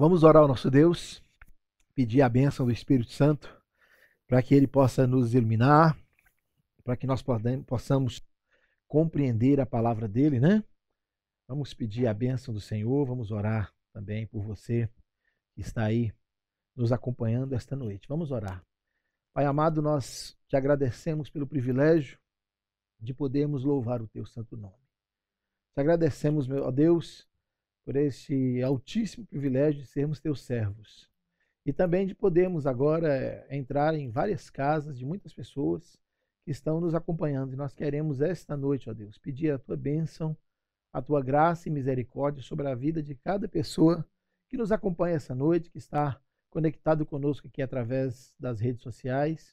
[0.00, 1.22] Vamos orar ao nosso Deus,
[1.94, 3.54] pedir a bênção do Espírito Santo
[4.26, 5.94] para que ele possa nos iluminar,
[6.82, 7.22] para que nós
[7.66, 8.26] possamos
[8.88, 10.64] compreender a palavra dele, né?
[11.46, 14.88] Vamos pedir a bênção do Senhor, vamos orar também por você
[15.54, 16.14] que está aí
[16.74, 18.08] nos acompanhando esta noite.
[18.08, 18.64] Vamos orar.
[19.34, 22.18] Pai amado, nós te agradecemos pelo privilégio
[22.98, 24.80] de podermos louvar o teu santo nome.
[25.74, 27.28] Te agradecemos, meu Deus,
[27.90, 31.10] por esse altíssimo privilégio de sermos teus servos
[31.66, 35.98] e também de podermos agora eh, entrar em várias casas de muitas pessoas
[36.44, 37.52] que estão nos acompanhando.
[37.52, 40.36] E nós queremos esta noite, ó Deus, pedir a tua bênção,
[40.92, 44.06] a tua graça e misericórdia sobre a vida de cada pessoa
[44.48, 46.16] que nos acompanha essa noite, que está
[46.48, 49.52] conectado conosco aqui através das redes sociais,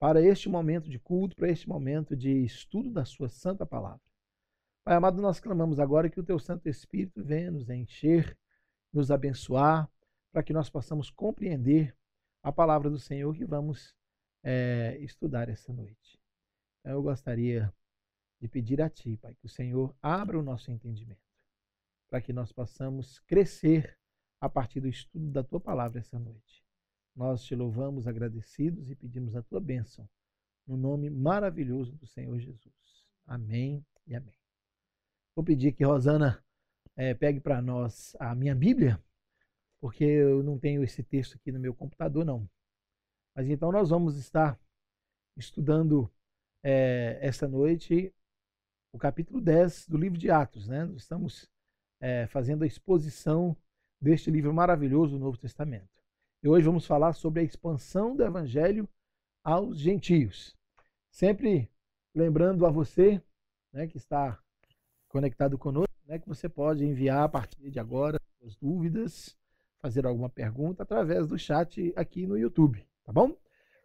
[0.00, 4.07] para este momento de culto, para este momento de estudo da sua santa palavra.
[4.88, 8.34] Pai amado, nós clamamos agora que o teu Santo Espírito venha nos encher,
[8.90, 9.86] nos abençoar,
[10.32, 11.94] para que nós possamos compreender
[12.42, 13.94] a palavra do Senhor que vamos
[14.42, 16.18] é, estudar essa noite.
[16.80, 17.70] Então, eu gostaria
[18.40, 21.20] de pedir a Ti, Pai, que o Senhor abra o nosso entendimento,
[22.08, 23.94] para que nós possamos crescer
[24.40, 26.64] a partir do estudo da Tua palavra essa noite.
[27.14, 30.08] Nós te louvamos agradecidos e pedimos a Tua bênção,
[30.66, 33.06] no nome maravilhoso do Senhor Jesus.
[33.26, 34.47] Amém e amém.
[35.38, 36.44] Vou pedir que Rosana
[36.96, 39.00] é, pegue para nós a minha Bíblia,
[39.80, 42.50] porque eu não tenho esse texto aqui no meu computador, não.
[43.36, 44.58] Mas então nós vamos estar
[45.36, 46.12] estudando
[46.60, 48.12] é, esta noite
[48.92, 50.66] o capítulo 10 do livro de Atos.
[50.66, 50.92] Né?
[50.96, 51.48] Estamos
[52.00, 53.56] é, fazendo a exposição
[54.02, 56.02] deste livro maravilhoso do Novo Testamento.
[56.42, 58.88] E hoje vamos falar sobre a expansão do Evangelho
[59.44, 60.56] aos gentios.
[61.12, 61.70] Sempre
[62.12, 63.22] lembrando a você
[63.72, 64.42] né, que está
[65.08, 69.36] conectado conosco, né, que você pode enviar a partir de agora suas dúvidas,
[69.80, 73.36] fazer alguma pergunta através do chat aqui no YouTube, tá bom?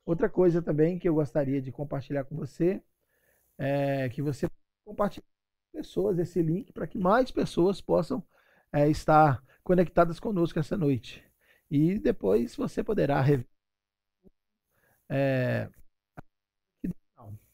[0.06, 2.82] Outra coisa também que eu gostaria de compartilhar com você
[3.58, 4.48] é que você
[4.84, 5.26] compartilhe
[5.72, 8.24] com pessoas esse link para que mais pessoas possam
[8.72, 11.24] é, estar conectadas conosco essa noite.
[11.70, 13.48] E depois você poderá rever.
[15.10, 15.70] É,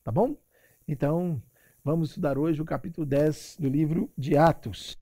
[0.03, 0.35] tá bom?
[0.87, 1.41] Então,
[1.81, 4.97] Vamos estudar hoje o capítulo 10 do livro de Atos.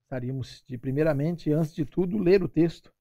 [0.00, 2.94] Gostaríamos de, primeiramente, antes de tudo, ler o texto,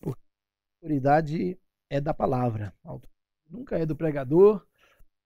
[0.00, 1.60] porque a autoridade
[1.90, 2.72] é da palavra.
[3.50, 4.64] Nunca é do pregador,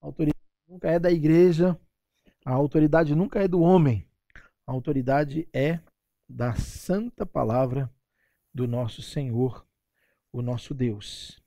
[0.01, 1.79] a autoridade nunca é da igreja,
[2.43, 4.09] a autoridade nunca é do homem.
[4.67, 5.81] A autoridade é
[6.27, 7.93] da santa palavra
[8.55, 9.67] do nosso Senhor,
[10.33, 11.39] o nosso Deus.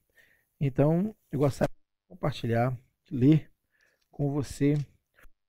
[0.59, 3.51] Então, eu gostaria de compartilhar ler
[4.11, 4.75] com você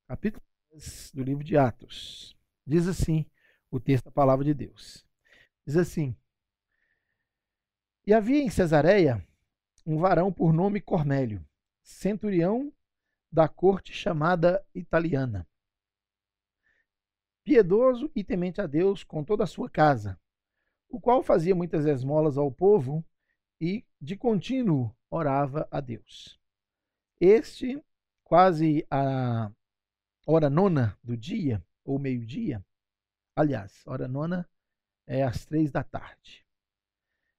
[0.06, 2.36] capítulo 10 do livro de Atos.
[2.66, 3.24] Diz assim
[3.70, 5.06] o texto da palavra de Deus.
[5.66, 6.16] Diz assim:
[8.06, 9.26] E havia em Cesareia
[9.84, 11.46] um varão por nome Cornélio,
[11.82, 12.72] centurião
[13.30, 15.46] da corte chamada italiana.
[17.44, 20.18] Piedoso e temente a Deus com toda a sua casa,
[20.88, 23.04] o qual fazia muitas esmolas ao povo
[23.60, 26.38] e de contínuo orava a Deus.
[27.20, 27.82] Este,
[28.22, 29.50] quase a
[30.26, 32.62] hora nona do dia, ou meio-dia,
[33.34, 34.46] aliás, hora nona
[35.06, 36.46] é às três da tarde,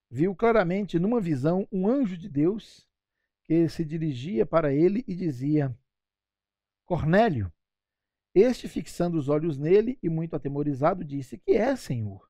[0.09, 2.87] viu claramente numa visão um anjo de Deus
[3.43, 5.77] que se dirigia para ele e dizia:
[6.85, 7.51] Cornélio.
[8.33, 12.29] Este, fixando os olhos nele e muito atemorizado, disse: Que é, Senhor?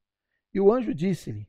[0.53, 1.47] E o anjo disse-lhe: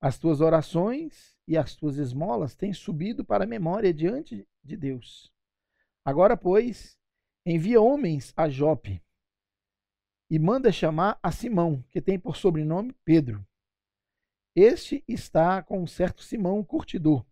[0.00, 5.32] As tuas orações e as tuas esmolas têm subido para a memória diante de Deus.
[6.04, 6.98] Agora, pois,
[7.44, 9.02] envia homens a Jope
[10.30, 13.46] e manda chamar a Simão, que tem por sobrenome Pedro.
[14.56, 17.26] Este está com um certo Simão curtidor,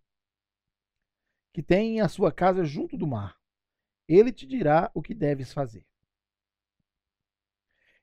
[1.52, 3.40] que tem a sua casa junto do mar.
[4.06, 5.86] Ele te dirá o que deves fazer.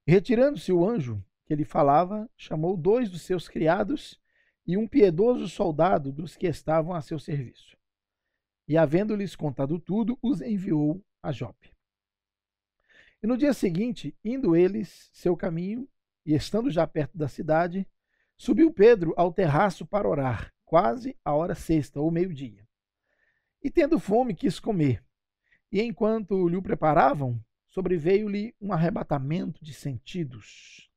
[0.07, 4.19] Retirando-se o anjo que ele falava, chamou dois dos seus criados
[4.65, 7.77] e um piedoso soldado dos que estavam a seu serviço
[8.67, 11.71] e, havendo-lhes contado tudo, os enviou a Jope.
[13.21, 15.87] E no dia seguinte, indo eles seu caminho,
[16.25, 17.87] e estando já perto da cidade,
[18.37, 22.67] subiu Pedro ao terraço para orar, quase a hora sexta, ou meio-dia.
[23.63, 25.03] E tendo fome, quis comer.
[25.71, 30.89] E enquanto lhe o preparavam, sobreveio-lhe um arrebatamento de sentidos.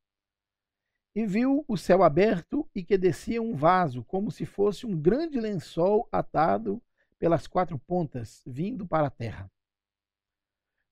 [1.14, 5.40] E viu o céu aberto e que descia um vaso, como se fosse um grande
[5.40, 6.82] lençol atado
[7.18, 9.50] pelas quatro pontas, vindo para a terra,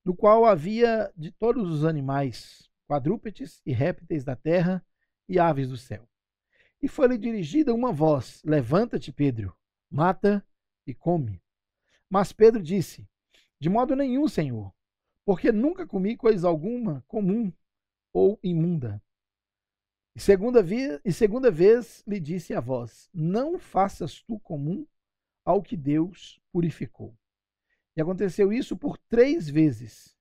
[0.05, 4.85] no qual havia de todos os animais, quadrúpedes e répteis da terra,
[5.29, 6.09] e aves do céu.
[6.81, 9.57] E foi-lhe dirigida uma voz: Levanta-te, Pedro,
[9.91, 10.47] mata
[10.87, 11.43] e come.
[12.09, 13.09] Mas Pedro disse:
[13.59, 14.73] De modo nenhum, Senhor,
[15.25, 17.53] porque nunca comi coisa alguma comum
[18.13, 19.03] ou imunda.
[20.15, 24.87] E segunda, vez, e segunda vez lhe disse a voz: Não faças tu comum
[25.47, 27.17] ao que Deus purificou.
[27.97, 30.15] E aconteceu isso por três vezes,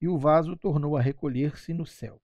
[0.00, 2.22] e o vaso tornou a recolher-se no céu.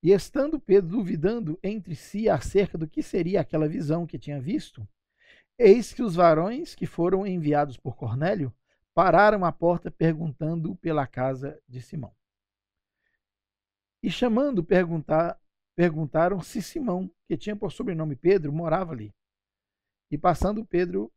[0.00, 4.86] E estando Pedro duvidando entre si acerca do que seria aquela visão que tinha visto,
[5.58, 8.54] eis que os varões que foram enviados por Cornélio
[8.94, 12.14] pararam à porta perguntando pela casa de Simão.
[14.02, 15.40] E chamando, perguntar,
[15.74, 19.12] perguntaram se Simão, que tinha por sobrenome Pedro, morava ali.
[20.10, 21.10] E passando Pedro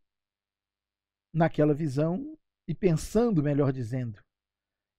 [1.33, 2.37] naquela visão,
[2.67, 4.19] e pensando, melhor dizendo,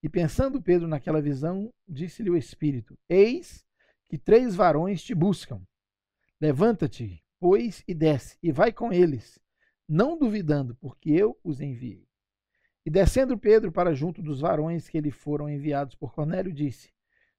[0.03, 3.67] e pensando Pedro naquela visão, disse-lhe o Espírito: Eis
[4.09, 5.61] que três varões te buscam.
[6.41, 9.39] Levanta-te, pois, e desce, e vai com eles,
[9.89, 12.07] não duvidando, porque eu os enviei.
[12.87, 16.91] E descendo Pedro para junto dos varões que lhe foram enviados por Cornélio, disse: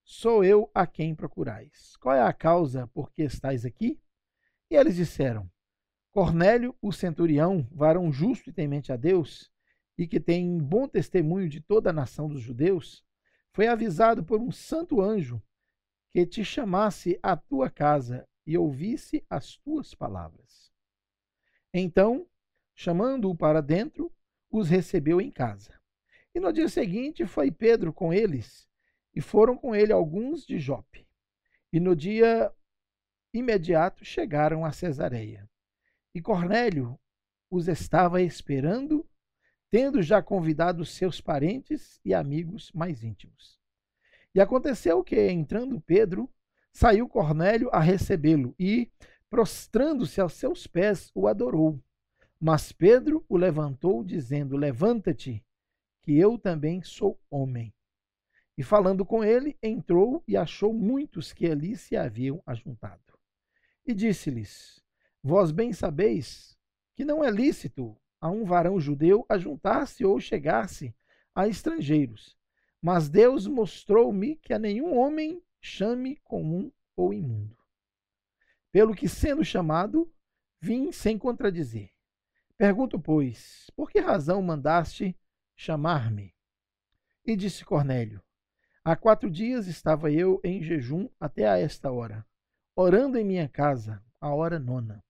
[0.03, 1.95] Sou eu a quem procurais.
[1.97, 3.99] Qual é a causa por que estáis aqui?
[4.69, 5.49] E eles disseram:
[6.11, 9.51] Cornélio, o centurião, varão justo e temente a Deus,
[9.97, 13.03] e que tem bom testemunho de toda a nação dos judeus,
[13.51, 15.41] foi avisado por um santo anjo
[16.11, 20.71] que te chamasse à tua casa e ouvisse as tuas palavras.
[21.73, 22.27] Então,
[22.73, 24.11] chamando-o para dentro,
[24.49, 25.79] os recebeu em casa.
[26.33, 28.67] E no dia seguinte foi Pedro com eles,
[29.13, 31.07] e foram com ele alguns de Jope.
[31.71, 32.51] E no dia
[33.33, 35.48] imediato chegaram a Cesareia.
[36.19, 36.99] E Cornélio
[37.49, 39.07] os estava esperando
[39.71, 43.57] tendo já convidado seus parentes e amigos mais íntimos.
[44.35, 46.29] E aconteceu que, entrando Pedro,
[46.73, 48.91] saiu Cornélio a recebê-lo e,
[49.29, 51.81] prostrando-se aos seus pés, o adorou.
[52.37, 55.41] Mas Pedro o levantou, dizendo: Levanta-te,
[56.01, 57.73] que eu também sou homem.
[58.57, 63.17] E falando com ele, entrou e achou muitos que ali se haviam ajuntado.
[63.85, 64.83] E disse-lhes:
[65.23, 66.57] Vós bem sabeis
[66.95, 70.95] que não é lícito a um varão judeu a juntar-se ou chegar-se
[71.35, 72.37] a estrangeiros.
[72.81, 77.57] Mas Deus mostrou-me que a nenhum homem chame comum ou imundo.
[78.71, 80.11] Pelo que, sendo chamado,
[80.61, 81.91] vim sem contradizer.
[82.57, 85.17] Pergunto, pois, por que razão mandaste
[85.55, 86.33] chamar-me?
[87.25, 88.21] E disse Cornélio:
[88.83, 92.25] Há quatro dias estava eu em jejum até a esta hora,
[92.75, 95.03] orando em minha casa, a hora nona.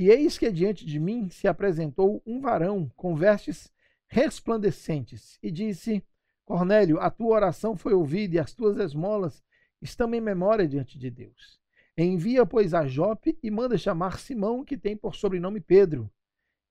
[0.00, 3.70] E eis que diante de mim se apresentou um varão com vestes
[4.08, 6.02] resplandecentes e disse:
[6.42, 9.44] Cornélio, a tua oração foi ouvida e as tuas esmolas
[9.82, 11.60] estão em memória diante de Deus.
[11.98, 16.10] Envia, pois, a Jope e manda chamar Simão, que tem por sobrenome Pedro.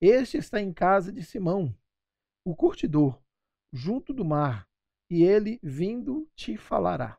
[0.02, 1.72] Este está em casa de Simão,
[2.44, 3.22] o curtidor,
[3.72, 4.68] junto do mar,
[5.08, 7.16] e ele, vindo, te falará.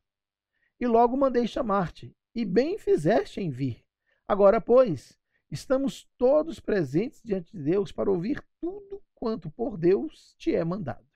[0.80, 3.84] E logo mandei chamar-te, e bem fizeste em vir.
[4.26, 5.19] Agora, pois,
[5.50, 11.06] Estamos todos presentes diante de Deus para ouvir tudo quanto por Deus te é mandado.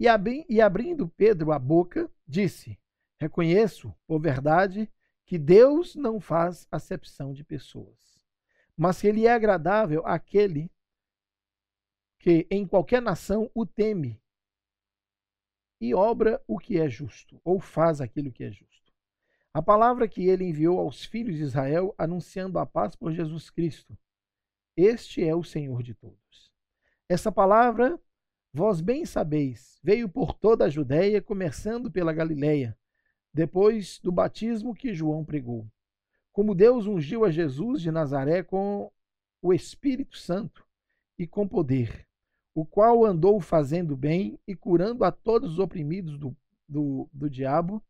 [0.00, 2.78] E, abri, e abrindo Pedro a boca, disse:
[3.20, 4.90] Reconheço, por verdade,
[5.26, 8.18] que Deus não faz acepção de pessoas,
[8.76, 10.70] mas que Ele é agradável àquele
[12.18, 14.20] que em qualquer nação o teme
[15.80, 18.83] e obra o que é justo, ou faz aquilo que é justo.
[19.54, 23.96] A palavra que ele enviou aos filhos de Israel, anunciando a paz por Jesus Cristo.
[24.76, 26.52] Este é o Senhor de todos.
[27.08, 27.96] Essa palavra,
[28.52, 32.76] vós bem sabeis, veio por toda a Judéia, começando pela Galiléia,
[33.32, 35.70] depois do batismo que João pregou.
[36.32, 38.90] Como Deus ungiu a Jesus de Nazaré com
[39.40, 40.66] o Espírito Santo
[41.16, 42.08] e com poder,
[42.56, 46.36] o qual andou fazendo bem e curando a todos os oprimidos do,
[46.68, 47.80] do, do diabo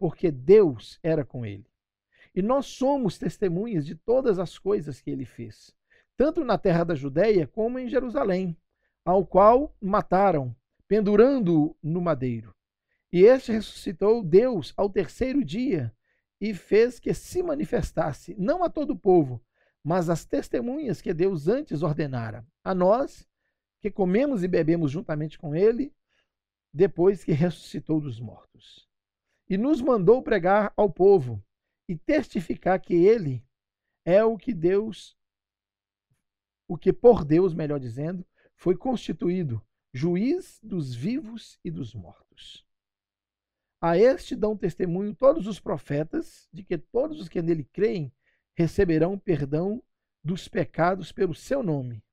[0.00, 1.70] porque Deus era com ele.
[2.34, 5.76] E nós somos testemunhas de todas as coisas que ele fez,
[6.16, 8.56] tanto na terra da Judéia como em Jerusalém,
[9.04, 10.56] ao qual mataram,
[10.88, 12.54] pendurando-o no madeiro.
[13.12, 15.94] E este ressuscitou Deus ao terceiro dia
[16.40, 19.38] e fez que se manifestasse, não a todo o povo,
[19.84, 23.28] mas às testemunhas que Deus antes ordenara, a nós,
[23.82, 25.92] que comemos e bebemos juntamente com ele,
[26.72, 28.89] depois que ressuscitou dos mortos
[29.50, 31.44] e nos mandou pregar ao povo
[31.88, 33.44] e testificar que ele
[34.04, 35.18] é o que Deus,
[36.68, 39.60] o que por Deus, melhor dizendo, foi constituído
[39.92, 42.64] juiz dos vivos e dos mortos.
[43.80, 48.12] A este dão testemunho todos os profetas de que todos os que nele creem
[48.56, 49.82] receberão perdão
[50.22, 52.04] dos pecados pelo seu nome.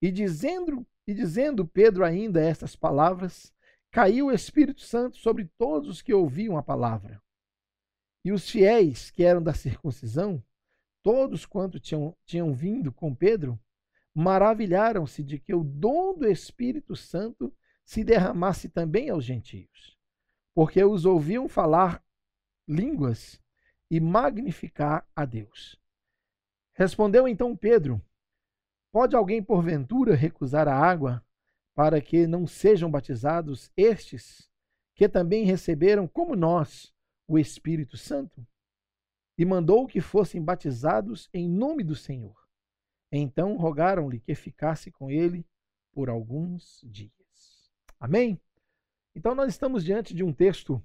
[0.00, 3.52] E dizendo, e dizendo Pedro ainda estas palavras,
[3.90, 7.20] caiu o Espírito Santo sobre todos os que ouviam a palavra.
[8.24, 10.42] E os fiéis que eram da circuncisão,
[11.02, 13.58] todos quanto tinham, tinham vindo com Pedro,
[14.14, 17.54] maravilharam-se de que o dom do Espírito Santo
[17.84, 19.98] se derramasse também aos gentios,
[20.54, 22.04] porque os ouviam falar
[22.68, 23.40] línguas
[23.90, 25.80] e magnificar a Deus.
[26.74, 28.00] Respondeu então Pedro:
[28.92, 31.24] Pode alguém porventura recusar a água
[31.80, 34.50] para que não sejam batizados estes,
[34.94, 36.92] que também receberam, como nós,
[37.26, 38.46] o Espírito Santo?
[39.38, 42.36] E mandou que fossem batizados em nome do Senhor.
[43.10, 45.42] Então rogaram-lhe que ficasse com ele
[45.90, 47.72] por alguns dias.
[47.98, 48.38] Amém?
[49.16, 50.84] Então nós estamos diante de um texto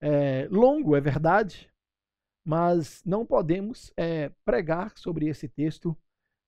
[0.00, 1.68] é, longo, é verdade,
[2.46, 5.98] mas não podemos é, pregar sobre esse texto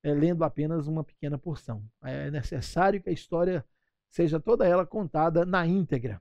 [0.05, 1.85] é, lendo apenas uma pequena porção.
[2.05, 3.67] É necessário que a história
[4.11, 6.21] seja toda ela contada na íntegra.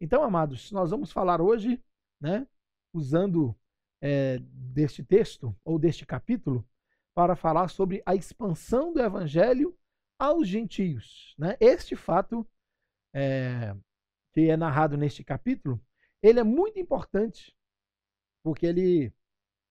[0.00, 1.82] Então, amados, nós vamos falar hoje,
[2.20, 2.46] né,
[2.92, 3.54] usando
[4.00, 6.66] é, deste texto ou deste capítulo,
[7.14, 9.76] para falar sobre a expansão do evangelho
[10.18, 11.34] aos gentios.
[11.36, 11.56] Né?
[11.60, 12.46] Este fato
[13.12, 13.74] é,
[14.32, 15.80] que é narrado neste capítulo,
[16.22, 17.54] ele é muito importante,
[18.42, 19.12] porque ele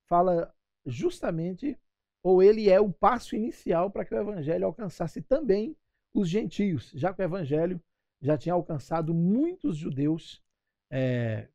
[0.07, 0.53] fala
[0.85, 1.77] justamente
[2.23, 5.75] ou ele é o passo inicial para que o evangelho alcançasse também
[6.13, 7.81] os gentios, já que o evangelho
[8.21, 10.41] já tinha alcançado muitos judeus
[10.91, 11.49] é,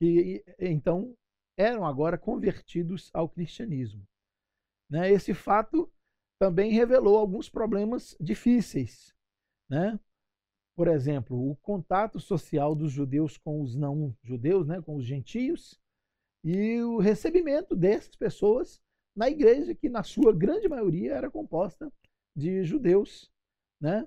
[0.00, 1.14] que então
[1.58, 4.06] eram agora convertidos ao cristianismo.
[4.88, 5.10] Né?
[5.12, 5.92] Esse fato
[6.40, 9.14] também revelou alguns problemas difíceis.
[9.68, 10.00] Né?
[10.74, 14.80] Por exemplo, o contato social dos judeus com os não judeus, né?
[14.80, 15.78] com os gentios,
[16.42, 18.80] e o recebimento dessas pessoas
[19.14, 21.92] na igreja, que na sua grande maioria era composta
[22.40, 23.30] de judeus,
[23.80, 24.06] né?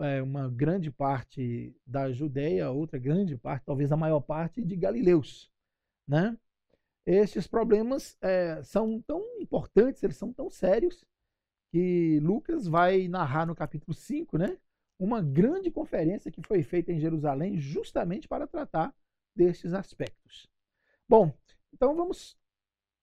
[0.00, 5.50] É, uma grande parte da Judéia, outra grande parte, talvez a maior parte, de galileus.
[6.06, 6.36] Né?
[7.04, 11.04] Estes problemas é, são tão importantes, eles são tão sérios,
[11.70, 14.56] que Lucas vai narrar no capítulo 5, né?
[14.98, 18.94] Uma grande conferência que foi feita em Jerusalém justamente para tratar
[19.34, 20.48] destes aspectos.
[21.08, 21.32] Bom,
[21.74, 22.38] então vamos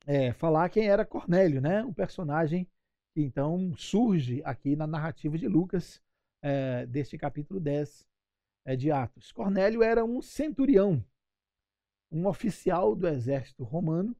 [0.07, 1.83] é, falar quem era Cornélio, né?
[1.83, 2.67] Um personagem
[3.15, 6.01] então surge aqui na narrativa de Lucas,
[6.41, 8.07] é, deste capítulo 10
[8.65, 9.31] é, de Atos.
[9.31, 11.03] Cornélio era um centurião,
[12.11, 14.15] um oficial do exército romano,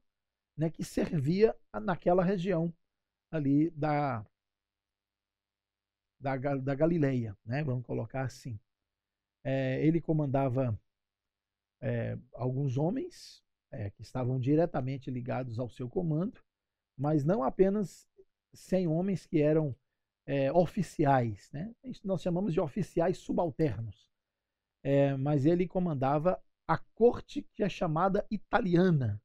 [0.56, 2.72] né, que servia naquela região
[3.30, 4.26] ali da,
[6.18, 7.62] da, da Galileia, né?
[7.62, 8.58] Vamos colocar assim.
[9.44, 10.78] É, ele comandava
[11.80, 16.42] é, alguns homens é, que estavam diretamente ligados ao seu comando,
[16.98, 18.08] mas não apenas
[18.56, 19.74] 100 homens que eram
[20.26, 21.72] é, oficiais, né?
[22.02, 24.10] nós chamamos de oficiais subalternos,
[24.82, 29.22] é, mas ele comandava a corte que é chamada italiana.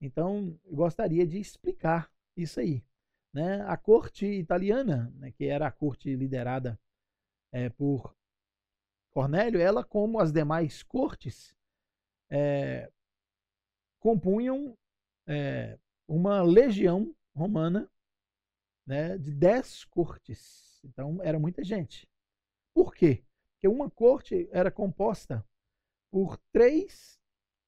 [0.00, 2.82] Então, eu gostaria de explicar isso aí.
[3.34, 3.60] Né?
[3.62, 6.80] A corte italiana, né, que era a corte liderada
[7.52, 8.16] é, por
[9.10, 11.54] Cornélio, ela, como as demais cortes,
[12.30, 12.90] é,
[13.98, 14.76] compunham
[15.26, 17.90] é, uma legião romana
[18.90, 20.80] né, de dez cortes.
[20.84, 22.08] Então, era muita gente.
[22.74, 23.22] Por quê?
[23.52, 25.46] Porque uma corte era composta
[26.10, 27.20] por três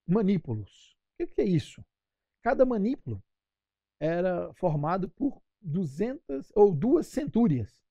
[0.05, 0.97] manípulos.
[1.21, 1.85] O que é isso?
[2.43, 3.23] Cada manípulo
[4.01, 7.87] era formado por 200 ou duas centúrias.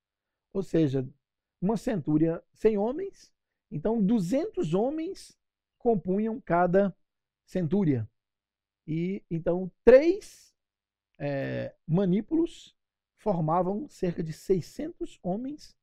[0.54, 1.08] Ou seja,
[1.62, 3.34] uma centúria sem homens,
[3.72, 5.40] então 200 homens
[5.78, 6.94] compunham cada
[7.46, 8.10] centúria.
[8.86, 10.54] E então três
[11.18, 12.76] é, manípulos
[13.22, 15.78] formavam cerca de 600 homens,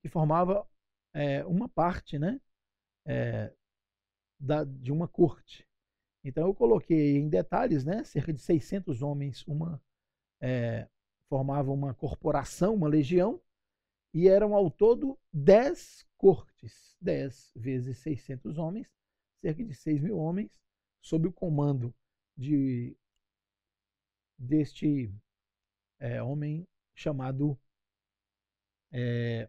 [0.00, 0.66] que formava
[1.12, 2.40] é, uma parte né,
[3.06, 3.52] é,
[4.40, 5.68] da, de uma corte.
[6.24, 9.80] Então eu coloquei em detalhes, né, cerca de 600 homens, uma
[10.40, 10.88] é,
[11.28, 13.40] formavam uma corporação, uma legião,
[14.14, 18.90] e eram ao todo 10 cortes, 10 vezes 600 homens,
[19.42, 20.58] cerca de 6 mil homens,
[21.02, 21.94] sob o comando
[22.34, 22.96] de
[24.38, 25.12] deste
[25.98, 26.66] é, homem
[26.98, 27.56] chamado
[28.92, 29.48] é,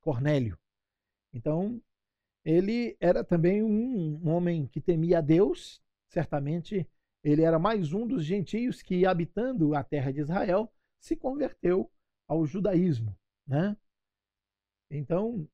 [0.00, 0.58] Cornélio.
[1.32, 1.80] Então,
[2.44, 6.88] ele era também um, homem que temia a Deus, certamente
[7.22, 11.90] ele era mais um dos gentios que, habitando a terra de Israel, se converteu
[12.28, 13.16] ao judaísmo.
[13.46, 13.76] Né?
[14.90, 15.48] Então,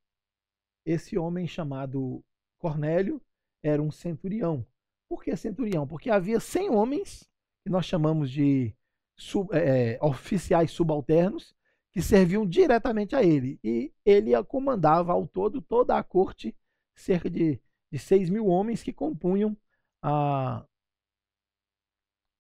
[0.85, 2.25] esse homem chamado
[2.59, 3.21] Cornélio
[3.62, 4.66] era um centurião.
[5.09, 5.87] Por que centurião?
[5.87, 7.31] Porque havia 100 homens,
[7.62, 8.75] que nós chamamos de
[9.22, 11.54] sub, é, oficiais subalternos,
[11.92, 13.58] que serviam diretamente a ele.
[13.62, 16.56] E ele comandava ao todo toda a corte,
[16.94, 17.60] cerca de,
[17.90, 19.56] de 6 mil homens que compunham
[20.02, 20.66] a,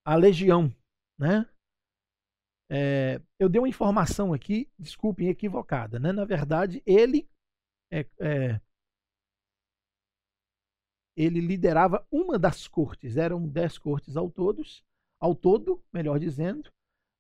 [0.04, 0.74] a legião.
[1.18, 1.46] Né?
[2.70, 5.98] É, eu dei uma informação aqui, desculpem, equivocada.
[5.98, 6.12] Né?
[6.12, 7.28] Na verdade, ele
[7.90, 8.60] é, é,
[11.16, 14.82] ele liderava uma das cortes, eram dez cortes ao todos,
[15.22, 16.68] ao todo, melhor dizendo,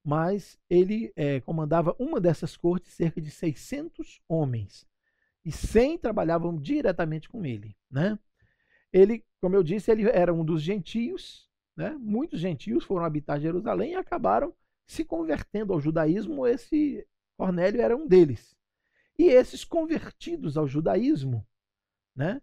[0.04, 4.84] mas ele é, comandava uma dessas cortes, cerca de 600 homens,
[5.44, 8.18] e 100 trabalhavam diretamente com ele, né?
[8.92, 11.90] Ele, como eu disse, ele era um dos gentios, né?
[12.00, 14.52] Muitos gentios foram habitar Jerusalém e acabaram
[14.84, 16.44] se convertendo ao judaísmo.
[16.44, 17.06] Esse
[17.36, 18.56] Cornélio era um deles.
[19.16, 21.46] E esses convertidos ao judaísmo,
[22.16, 22.42] né?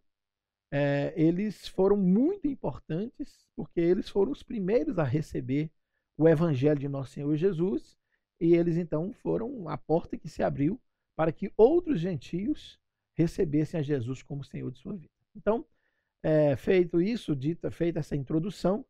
[0.72, 5.72] É, eles foram muito importantes porque eles foram os primeiros a receber
[6.18, 7.98] o evangelho de nosso Senhor Jesus
[8.40, 10.80] e eles então foram a porta que se abriu
[11.16, 12.80] para que outros gentios
[13.16, 15.12] recebessem a Jesus como Senhor de sua vida.
[15.36, 15.66] Então,
[16.24, 18.86] é, feito isso, dita, feita essa introdução,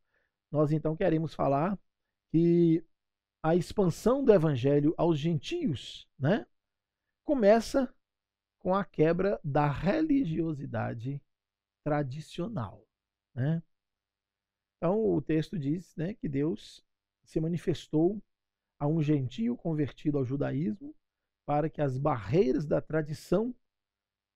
[0.51, 1.79] nós então queremos falar
[2.31, 2.83] que
[3.41, 6.45] a expansão do evangelho aos gentios, né,
[7.24, 7.91] começa
[8.59, 11.21] com a quebra da religiosidade
[11.83, 12.86] tradicional.
[13.33, 13.62] Né?
[14.77, 16.83] Então, o texto diz né, que Deus
[17.24, 18.21] se manifestou
[18.79, 20.95] a um gentio convertido ao judaísmo
[21.45, 23.53] para que as barreiras da tradição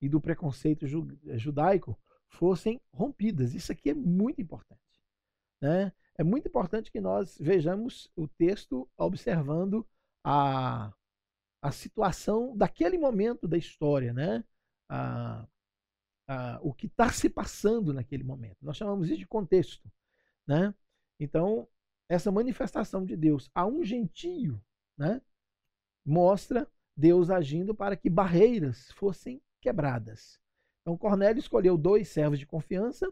[0.01, 1.97] e do preconceito judaico
[2.27, 3.53] fossem rompidas.
[3.53, 4.81] Isso aqui é muito importante.
[5.61, 5.93] Né?
[6.17, 9.87] É muito importante que nós vejamos o texto observando
[10.23, 10.93] a,
[11.61, 14.43] a situação daquele momento da história, né?
[14.89, 15.47] A,
[16.27, 18.57] a, o que está se passando naquele momento.
[18.61, 19.91] Nós chamamos isso de contexto.
[20.47, 20.73] Né?
[21.19, 21.67] Então,
[22.07, 24.61] essa manifestação de Deus a um gentio
[24.97, 25.21] né,
[26.05, 30.39] mostra Deus agindo para que barreiras fossem quebradas.
[30.81, 33.11] Então, Cornélio escolheu dois servos de confiança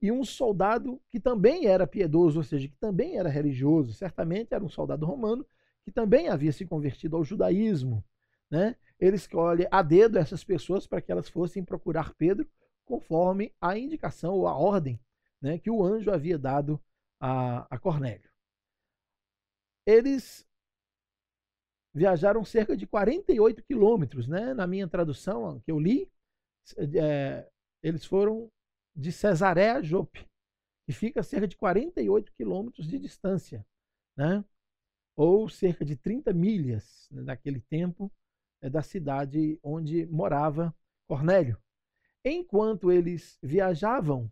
[0.00, 4.64] e um soldado que também era piedoso, ou seja, que também era religioso, certamente era
[4.64, 5.46] um soldado romano,
[5.84, 8.04] que também havia se convertido ao judaísmo.
[8.50, 8.76] Né?
[8.98, 12.48] Ele escolhe a dedo essas pessoas para que elas fossem procurar Pedro,
[12.92, 15.00] conforme a indicação ou a ordem
[15.40, 16.78] né, que o anjo havia dado
[17.18, 18.30] a, a Cornélio.
[19.86, 20.46] Eles
[21.94, 24.52] viajaram cerca de 48 quilômetros, né?
[24.52, 26.06] Na minha tradução que eu li,
[26.76, 27.50] é,
[27.82, 28.50] eles foram
[28.94, 30.28] de Cesaré a Jope,
[30.86, 33.66] que fica a cerca de 48 quilômetros de distância,
[34.14, 34.44] né?
[35.16, 38.12] Ou cerca de 30 milhas né, naquele tempo
[38.60, 40.74] é, da cidade onde morava
[41.08, 41.58] Cornélio.
[42.24, 44.30] Enquanto eles viajavam,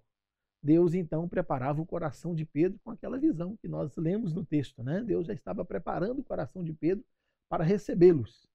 [0.62, 4.82] Deus então preparava o coração de Pedro com aquela visão que nós lemos no texto,
[4.82, 5.02] né?
[5.02, 7.04] Deus já estava preparando o coração de Pedro
[7.48, 8.46] para recebê-los.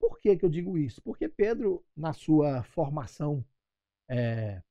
[0.00, 1.00] Por que, que eu digo isso?
[1.02, 3.44] Porque Pedro, na sua formação
[4.08, 4.62] é,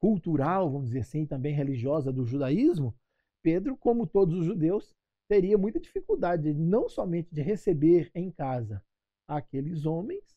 [0.00, 2.94] cultural, vamos dizer assim, também religiosa do judaísmo,
[3.42, 4.94] Pedro, como todos os judeus,
[5.28, 8.82] teria muita dificuldade não somente de receber em casa
[9.28, 10.36] aqueles homens,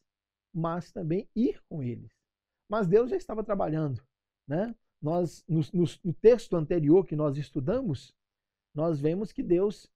[0.53, 2.22] mas também ir com eles.
[2.73, 4.01] Mas Deus já estava trabalhando,
[4.47, 4.73] né?
[4.99, 8.15] Nós no, no, no texto anterior que nós estudamos,
[8.73, 9.87] nós vemos que Deus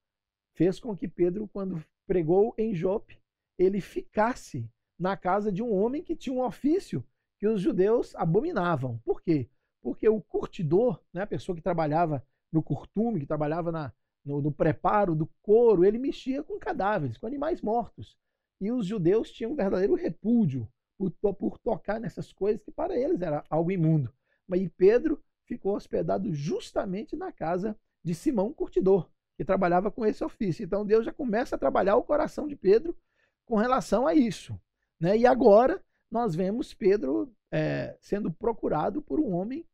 [0.54, 3.20] fez com que Pedro, quando pregou em Jope,
[3.58, 7.04] ele ficasse na casa de um homem que tinha um ofício
[7.40, 9.00] que os judeus abominavam.
[9.04, 9.50] Por quê?
[9.82, 13.92] Porque o curtidor, né, a pessoa que trabalhava no curtume, que trabalhava na,
[14.24, 18.16] no, no, preparo do couro, ele mexia com cadáveres, com animais mortos.
[18.60, 23.44] E os judeus tinham um verdadeiro repúdio por, tocar nessas coisas que para eles era
[23.48, 24.12] algo imundo.
[24.46, 30.64] Mas Pedro ficou hospedado justamente na casa de Simão Curtidor, que trabalhava com esse ofício.
[30.64, 32.96] Então Deus já começa a trabalhar o coração de Pedro
[33.44, 34.58] com relação a isso.
[35.00, 35.18] Né?
[35.18, 39.64] E agora nós vemos Pedro é, sendo procurado por um homem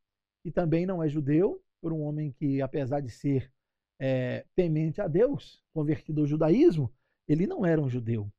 [0.42, 3.50] que também não é judeu, por um homem que, apesar de ser
[3.98, 6.92] é, temente a Deus, convertido ao judaísmo,
[7.26, 8.30] ele não era um judeu.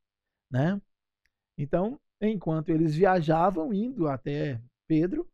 [0.51, 0.79] Né?
[1.57, 5.29] Então, enquanto eles viajavam indo até Pedro,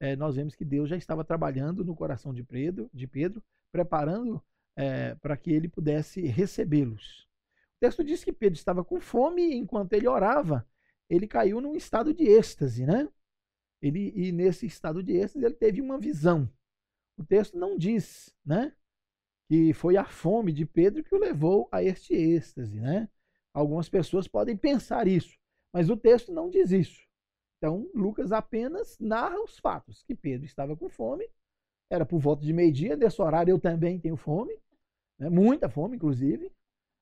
[0.00, 4.42] é, nós vemos que Deus já estava trabalhando no coração de Pedro, de Pedro preparando
[4.76, 7.26] é, para que ele pudesse recebê-los.
[7.76, 10.66] O texto diz que Pedro estava com fome e enquanto ele orava,
[11.08, 13.08] ele caiu num estado de êxtase, né?
[13.80, 16.50] Ele, e nesse estado de êxtase ele teve uma visão.
[17.16, 18.72] O texto não diz, né?
[19.48, 23.08] Que foi a fome de Pedro que o levou a este êxtase, né?
[23.52, 25.38] Algumas pessoas podem pensar isso,
[25.76, 27.06] mas o texto não diz isso.
[27.58, 31.28] Então, Lucas apenas narra os fatos, que Pedro estava com fome,
[31.90, 34.58] era por volta de meio-dia, nesse horário eu também tenho fome,
[35.18, 36.50] né, muita fome, inclusive.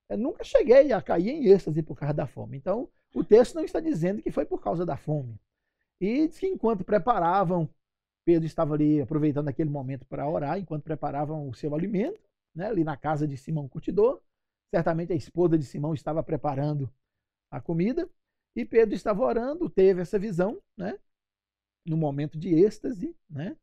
[0.09, 2.57] Eu nunca cheguei a cair em êxtase por causa da fome.
[2.57, 5.39] Então, o texto não está dizendo que foi por causa da fome.
[6.01, 7.71] E diz que enquanto preparavam,
[8.25, 12.21] Pedro estava ali aproveitando aquele momento para orar, enquanto preparavam o seu alimento,
[12.53, 14.21] né, ali na casa de Simão Curtidor.
[14.75, 16.93] Certamente a esposa de Simão estava preparando
[17.53, 18.11] a comida
[18.57, 20.99] e Pedro estava orando, teve essa visão, né,
[21.87, 23.57] no momento de êxtase, né,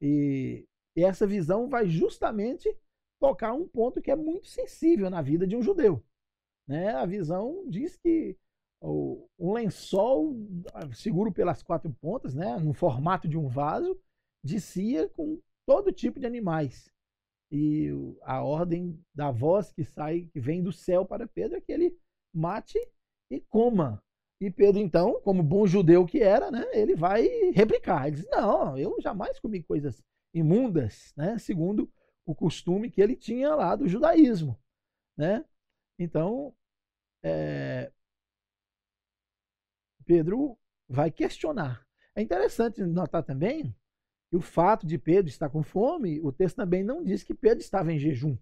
[0.00, 2.74] e, e essa visão vai justamente
[3.20, 6.04] tocar um ponto que é muito sensível na vida de um judeu.
[6.68, 6.90] Né?
[6.90, 8.36] A visão diz que
[8.82, 10.36] um lençol
[10.94, 13.98] seguro pelas quatro pontas, né, no formato de um vaso,
[14.44, 16.92] descia com todo tipo de animais.
[17.50, 17.88] E
[18.22, 21.96] a ordem da voz que sai, que vem do céu para Pedro é que ele
[22.34, 22.78] mate
[23.30, 24.02] e coma.
[24.40, 28.06] E Pedro, então, como bom judeu que era, né, ele vai replicar.
[28.06, 30.02] Ele diz: Não, eu jamais comi coisas
[30.34, 31.90] imundas, né, segundo
[32.26, 34.58] o costume que ele tinha lá do judaísmo.
[35.16, 35.44] Né?
[35.98, 36.52] Então,
[37.22, 37.90] é,
[40.04, 41.86] Pedro vai questionar.
[42.14, 43.74] É interessante notar também
[44.28, 47.60] que o fato de Pedro estar com fome, o texto também não diz que Pedro
[47.60, 48.36] estava em jejum.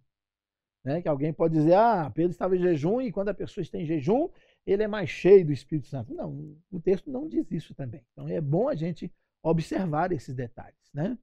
[0.82, 1.02] Né?
[1.02, 3.86] Que alguém pode dizer, ah, Pedro estava em jejum e quando a pessoa está em
[3.86, 4.28] jejum,
[4.66, 6.14] ele é mais cheio do Espírito Santo.
[6.14, 8.04] Não, o texto não diz isso também.
[8.12, 10.90] Então é bom a gente observar esses detalhes.
[10.92, 11.18] Né?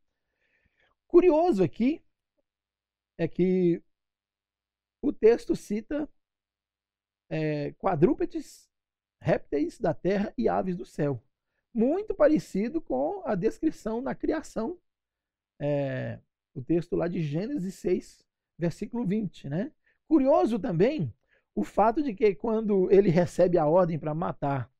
[1.08, 2.04] Curioso aqui
[3.18, 3.82] é que
[5.02, 6.08] o texto cita
[7.30, 8.70] é, quadrúpedes,
[9.20, 11.22] répteis da terra e aves do céu.
[11.74, 14.80] Muito parecido com a descrição na criação.
[15.60, 16.20] É,
[16.54, 18.24] o texto lá de Gênesis 6,
[18.58, 19.50] versículo 20.
[19.50, 19.72] Né?
[20.08, 21.12] Curioso também
[21.56, 24.72] o fato de que quando ele recebe a ordem para matar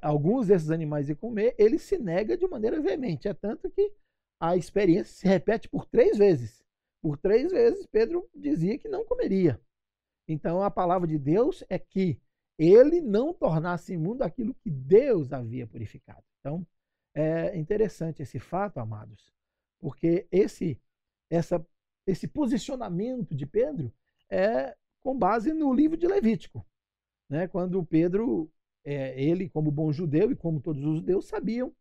[0.00, 3.28] alguns desses animais e comer, ele se nega de maneira veemente.
[3.28, 3.92] É tanto que
[4.40, 6.64] a experiência se repete por três vezes.
[7.02, 9.60] Por três vezes Pedro dizia que não comeria.
[10.28, 12.20] Então a palavra de Deus é que
[12.58, 16.24] ele não tornasse imundo aquilo que Deus havia purificado.
[16.40, 16.66] Então
[17.14, 19.32] é interessante esse fato, amados,
[19.80, 20.80] porque esse
[21.30, 21.64] essa
[22.06, 23.92] esse posicionamento de Pedro
[24.30, 26.66] é com base no livro de Levítico,
[27.30, 27.46] né?
[27.46, 28.50] Quando Pedro,
[28.84, 31.72] é, ele como bom judeu e como todos os judeus sabiam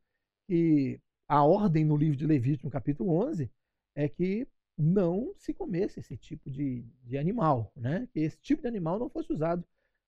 [0.47, 3.49] que a ordem no livro de Levítico, no capítulo 11,
[3.95, 8.07] é que não se comesse esse tipo de, de animal, né?
[8.13, 9.65] Que esse tipo de animal não fosse usado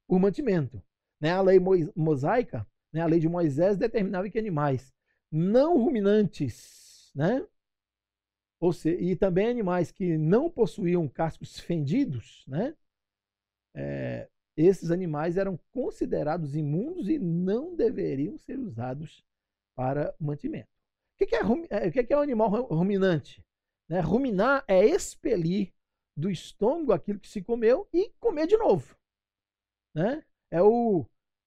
[0.08, 0.80] por mantimento.
[1.20, 1.32] Né?
[1.32, 1.60] A lei
[1.96, 3.02] mosaica, né?
[3.02, 4.94] a lei de Moisés, determinava que animais
[5.32, 7.44] não ruminantes, né?
[8.60, 12.76] Ou seja, e também animais que não possuíam cascos fendidos, né?
[13.78, 19.24] É, esses animais eram considerados imundos e não deveriam ser usados
[19.76, 20.68] para mantimento.
[21.22, 23.44] O que é, é o que é um animal ruminante?
[23.88, 24.00] Né?
[24.00, 25.72] Ruminar é expelir
[26.16, 28.98] do estômago aquilo que se comeu e comer de novo.
[29.96, 30.24] Né?
[30.50, 31.06] É o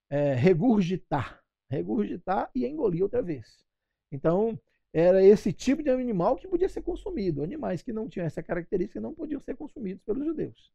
[0.09, 1.43] é, regurgitar.
[1.69, 3.65] Regurgitar e engolir outra vez.
[4.13, 4.59] Então,
[4.93, 7.43] era esse tipo de animal que podia ser consumido.
[7.43, 10.73] Animais que não tinham essa característica não podiam ser consumidos pelos judeus.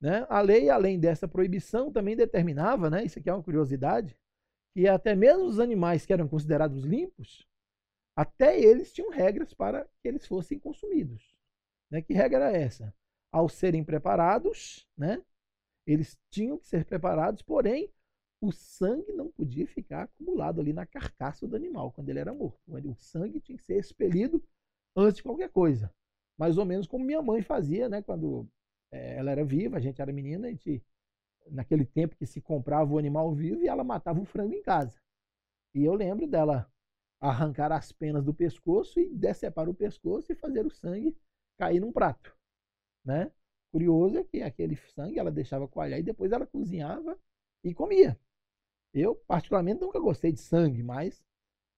[0.00, 0.26] Né?
[0.28, 4.16] A lei, além dessa proibição, também determinava, né, isso aqui é uma curiosidade,
[4.74, 7.46] que até mesmo os animais que eram considerados limpos,
[8.16, 11.34] até eles tinham regras para que eles fossem consumidos.
[11.90, 12.00] Né?
[12.00, 12.94] Que regra era essa?
[13.30, 15.22] Ao serem preparados, né,
[15.86, 17.92] eles tinham que ser preparados, porém,
[18.42, 22.58] o sangue não podia ficar acumulado ali na carcaça do animal quando ele era morto.
[22.66, 24.42] O sangue tinha que ser expelido
[24.96, 25.92] antes de qualquer coisa.
[26.38, 28.00] Mais ou menos como minha mãe fazia, né?
[28.00, 28.48] Quando
[28.92, 30.82] é, ela era viva, a gente era menina, a gente,
[31.48, 35.00] naquele tempo que se comprava o animal vivo e ela matava o frango em casa.
[35.74, 36.70] E eu lembro dela
[37.20, 41.16] arrancar as penas do pescoço e decepar o pescoço e fazer o sangue
[41.58, 42.36] cair num prato,
[43.04, 43.30] né?
[43.72, 47.18] Curioso é que aquele sangue ela deixava coalhar e depois ela cozinhava
[47.62, 48.18] e comia.
[48.92, 51.22] Eu, particularmente, nunca gostei de sangue, mas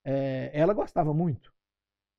[0.04, 1.52] é, ela gostava muito.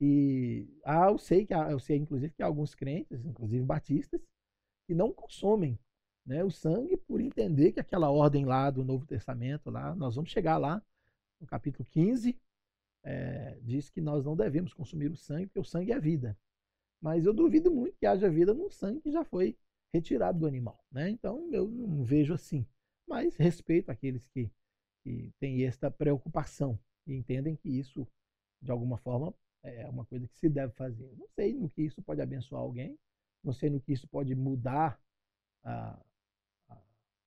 [0.00, 4.20] E ah, eu sei que eu sei, inclusive, que alguns crentes, inclusive batistas,
[4.86, 5.78] que não consomem
[6.26, 10.30] né, o sangue por entender que aquela ordem lá do Novo Testamento, lá, nós vamos
[10.30, 10.82] chegar lá
[11.40, 12.38] no capítulo 15,
[13.02, 16.36] é, diz que nós não devemos consumir o sangue, porque o sangue é vida.
[17.00, 19.56] Mas eu duvido muito que haja vida num sangue que já foi
[19.92, 20.82] retirado do animal.
[20.90, 21.10] Né?
[21.10, 22.66] Então eu não vejo assim.
[23.06, 24.50] Mas respeito aqueles que,
[25.02, 28.08] que têm esta preocupação e entendem que isso,
[28.62, 31.14] de alguma forma, é uma coisa que se deve fazer.
[31.16, 32.98] Não sei no que isso pode abençoar alguém,
[33.44, 34.98] não sei no que isso pode mudar
[35.62, 35.98] a,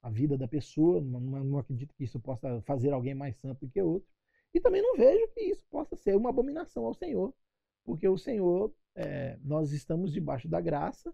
[0.02, 3.72] a, vida da pessoa, não, não, acredito que isso possa fazer alguém mais santo do
[3.72, 4.10] que outro.
[4.54, 7.34] E também não vejo que isso possa ser uma abominação ao Senhor,
[7.84, 11.14] porque o Senhor, é, nós estamos debaixo da graça,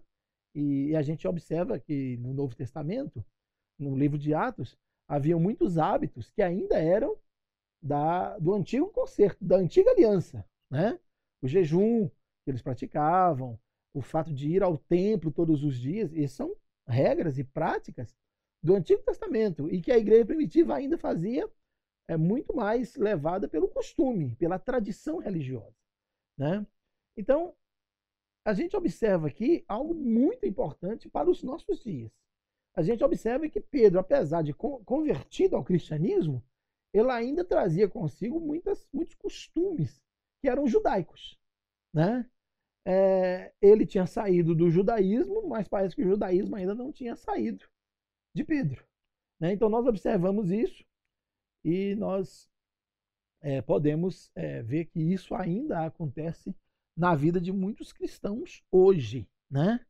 [0.54, 3.24] e a gente observa que no Novo Testamento,
[3.78, 7.18] no livro de Atos, havia muitos hábitos que ainda eram
[7.82, 10.44] da, do antigo concerto, da antiga aliança.
[10.70, 10.98] Né?
[11.42, 13.58] O jejum que eles praticavam,
[13.94, 18.14] o fato de ir ao templo todos os dias, essas são regras e práticas
[18.62, 21.48] do Antigo Testamento e que a igreja primitiva ainda fazia
[22.08, 25.74] é muito mais levada pelo costume, pela tradição religiosa.
[26.36, 26.66] Né?
[27.16, 27.54] Então,
[28.44, 32.12] a gente observa aqui algo muito importante para os nossos dias.
[32.74, 36.44] A gente observa que Pedro, apesar de convertido ao cristianismo,
[36.92, 40.02] ele ainda trazia consigo muitas, muitos costumes
[40.42, 41.38] que eram judaicos.
[41.92, 42.28] Né?
[42.86, 47.66] É, ele tinha saído do judaísmo, mas parece que o judaísmo ainda não tinha saído
[48.34, 48.86] de Pedro.
[49.40, 49.52] Né?
[49.52, 50.84] Então nós observamos isso
[51.64, 52.50] e nós
[53.40, 56.54] é, podemos é, ver que isso ainda acontece
[56.96, 59.26] na vida de muitos cristãos hoje.
[59.50, 59.84] Né?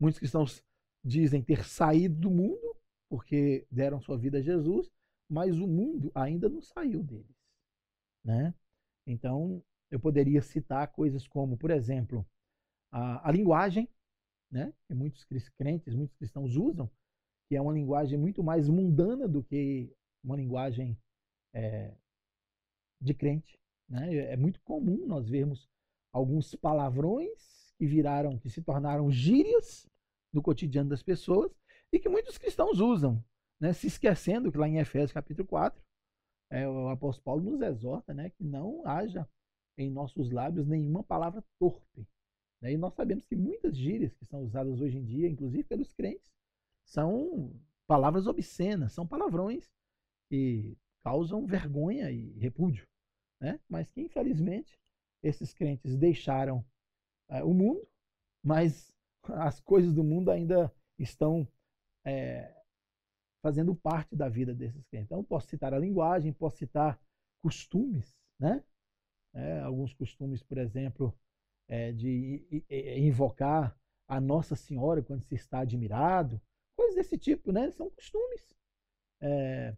[0.00, 0.62] Muitos cristãos
[1.04, 2.76] dizem ter saído do mundo
[3.10, 4.88] porque deram sua vida a Jesus,
[5.28, 7.36] mas o mundo ainda não saiu deles.
[8.24, 8.54] Né?
[9.06, 12.26] Então, eu poderia citar coisas como, por exemplo,
[12.92, 13.88] a, a linguagem,
[14.50, 14.72] né?
[14.86, 15.24] que muitos
[15.58, 16.90] crentes, muitos cristãos usam,
[17.48, 20.96] que é uma linguagem muito mais mundana do que uma linguagem
[21.54, 21.94] é,
[23.00, 23.58] de crente.
[23.88, 24.14] Né?
[24.32, 25.68] É muito comum nós vermos
[26.12, 29.88] alguns palavrões que viraram, que se tornaram gírias
[30.32, 31.52] no cotidiano das pessoas
[31.92, 33.24] e que muitos cristãos usam,
[33.60, 33.72] né?
[33.72, 35.82] se esquecendo que lá em Efésios capítulo 4,
[36.52, 39.28] é, o apóstolo Paulo nos exorta né, que não haja
[39.80, 42.06] em nossos lábios nenhuma palavra torpe.
[42.60, 42.72] Né?
[42.72, 46.30] E nós sabemos que muitas gírias que são usadas hoje em dia, inclusive pelos crentes,
[46.86, 47.52] são
[47.86, 49.72] palavras obscenas, são palavrões
[50.28, 52.86] que causam vergonha e repúdio.
[53.40, 53.58] Né?
[53.68, 54.78] Mas que, infelizmente,
[55.22, 56.64] esses crentes deixaram
[57.30, 57.86] é, o mundo,
[58.44, 61.48] mas as coisas do mundo ainda estão
[62.04, 62.54] é,
[63.42, 65.06] fazendo parte da vida desses crentes.
[65.06, 67.00] Então, posso citar a linguagem, posso citar
[67.42, 68.62] costumes, né?
[69.32, 71.16] É, alguns costumes, por exemplo,
[71.68, 72.44] é, de
[72.96, 73.76] invocar
[74.08, 76.40] a Nossa Senhora quando se está admirado,
[76.76, 77.70] coisas desse tipo, né?
[77.70, 78.56] São costumes.
[79.20, 79.76] É,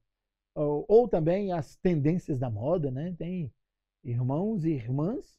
[0.55, 3.15] ou, ou, também as tendências da moda, né?
[3.19, 3.53] Tem
[4.03, 5.38] irmãos e irmãs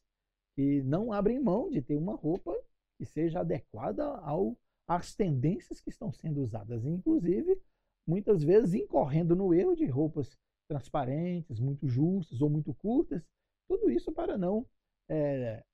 [0.54, 2.54] que não abrem mão de ter uma roupa
[2.96, 7.60] que seja adequada ao, às tendências que estão sendo usadas, inclusive
[8.06, 13.26] muitas vezes incorrendo no erro de roupas transparentes, muito justas ou muito curtas,
[13.68, 14.66] tudo isso para não
[15.08, 15.64] é,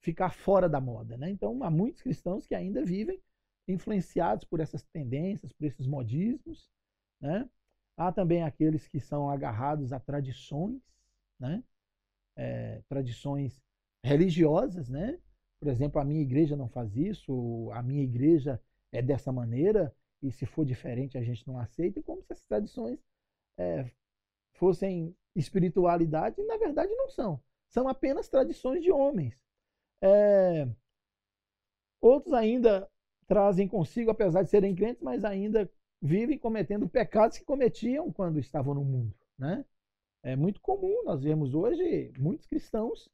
[0.00, 1.16] ficar fora da moda.
[1.16, 1.30] Né?
[1.30, 3.22] Então, há muitos cristãos que ainda vivem
[3.68, 6.68] influenciados por essas tendências, por esses modismos.
[7.20, 7.48] Né?
[7.96, 10.80] Há também aqueles que são agarrados a tradições,
[11.38, 11.62] né?
[12.36, 13.60] É, tradições
[14.04, 14.88] religiosas.
[14.88, 15.18] Né?
[15.60, 18.60] Por exemplo, a minha igreja não faz isso, a minha igreja
[18.92, 22.98] é dessa maneira, e se for diferente a gente não aceita, como se essas tradições
[23.58, 23.90] é,
[24.54, 27.40] fossem espiritualidade, na verdade não são.
[27.68, 29.34] São apenas tradições de homens.
[30.02, 30.68] É,
[32.00, 32.88] outros ainda
[33.26, 35.70] trazem consigo, apesar de serem crentes, mas ainda
[36.02, 39.14] vivem cometendo pecados que cometiam quando estavam no mundo.
[39.38, 39.64] Né?
[40.22, 43.08] É muito comum, nós vemos hoje muitos cristãos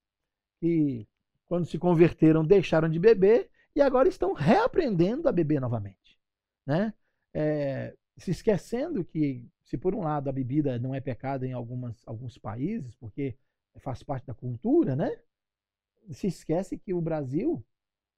[0.60, 1.06] que,
[1.46, 6.18] quando se converteram, deixaram de beber e agora estão reaprendendo a beber novamente.
[6.64, 6.94] Né?
[7.34, 12.06] É, se esquecendo que, se por um lado a bebida não é pecado em algumas,
[12.06, 13.36] alguns países, porque
[13.78, 15.20] faz parte da cultura, né?
[16.10, 17.64] Se esquece que o Brasil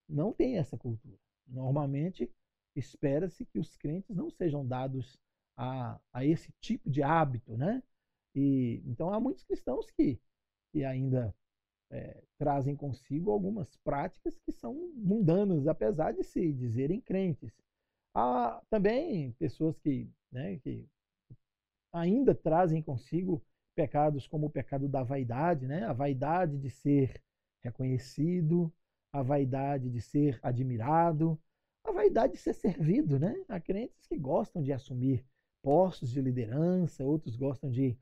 [0.09, 1.19] não tem essa cultura.
[1.47, 2.31] Normalmente
[2.77, 5.19] espera-se que os crentes não sejam dados
[5.57, 7.83] a, a esse tipo de hábito, né?
[8.35, 10.21] E, então há muitos cristãos que,
[10.71, 11.35] que ainda
[11.91, 17.53] é, trazem consigo algumas práticas que são mundanas, apesar de se dizerem crentes.
[18.15, 20.87] Há também pessoas que, né, que
[21.93, 23.43] ainda trazem consigo
[23.75, 25.85] pecados como o pecado da vaidade, né?
[25.85, 27.23] a vaidade de ser
[27.61, 28.73] reconhecido,
[29.13, 31.39] a vaidade de ser admirado,
[31.85, 33.19] a vaidade de ser servido.
[33.19, 33.45] Né?
[33.49, 35.25] Há crentes que gostam de assumir
[35.63, 37.97] postos de liderança, outros gostam de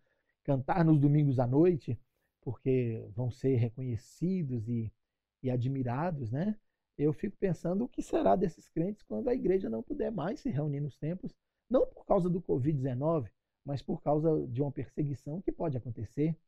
[0.45, 1.99] cantar nos domingos à noite,
[2.41, 4.93] porque vão ser reconhecidos e,
[5.43, 6.57] e admirados, né?
[6.99, 10.49] eu fico pensando o que será desses crentes quando a igreja não puder mais se
[10.49, 11.35] reunir nos templos,
[11.69, 13.29] não por causa do Covid-19,
[13.67, 16.39] mas por causa de uma perseguição que pode acontecer,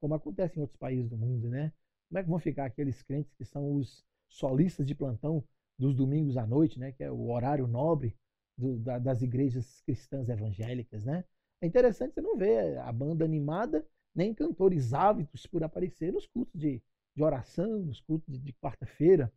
[0.00, 1.72] como acontece em outros países do mundo, né?
[2.08, 5.44] Como é que vão ficar aqueles crentes que são os solistas de plantão
[5.78, 6.90] dos domingos à noite, né?
[6.90, 8.16] Que é o horário nobre
[8.58, 11.24] do, da, das igrejas cristãs evangélicas, né?
[11.62, 16.60] É interessante você não ver a banda animada nem cantores ávidos por aparecer nos cultos
[16.60, 16.82] de,
[17.14, 19.32] de oração, nos cultos de, de quarta-feira,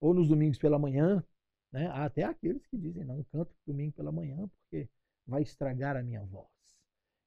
[0.00, 1.24] ou nos domingos pela manhã.
[1.72, 1.86] Né?
[1.86, 4.88] Há até aqueles que dizem, não canto domingo pela manhã porque
[5.26, 6.55] vai estragar a minha voz.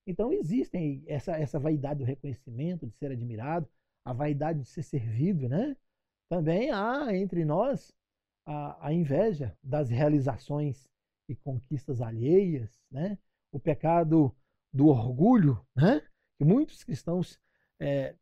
[0.10, 3.70] Então existem essa, essa vaidade do reconhecimento, de ser admirado,
[4.04, 5.78] a vaidade de ser servido, né?
[6.28, 7.94] Também há entre nós
[8.44, 10.88] a, a inveja das realizações
[11.30, 13.20] e conquistas alheias, né?
[13.52, 14.36] O pecado
[14.74, 16.02] do orgulho, né?
[16.40, 17.40] Que muitos cristãos
[17.80, 18.16] é,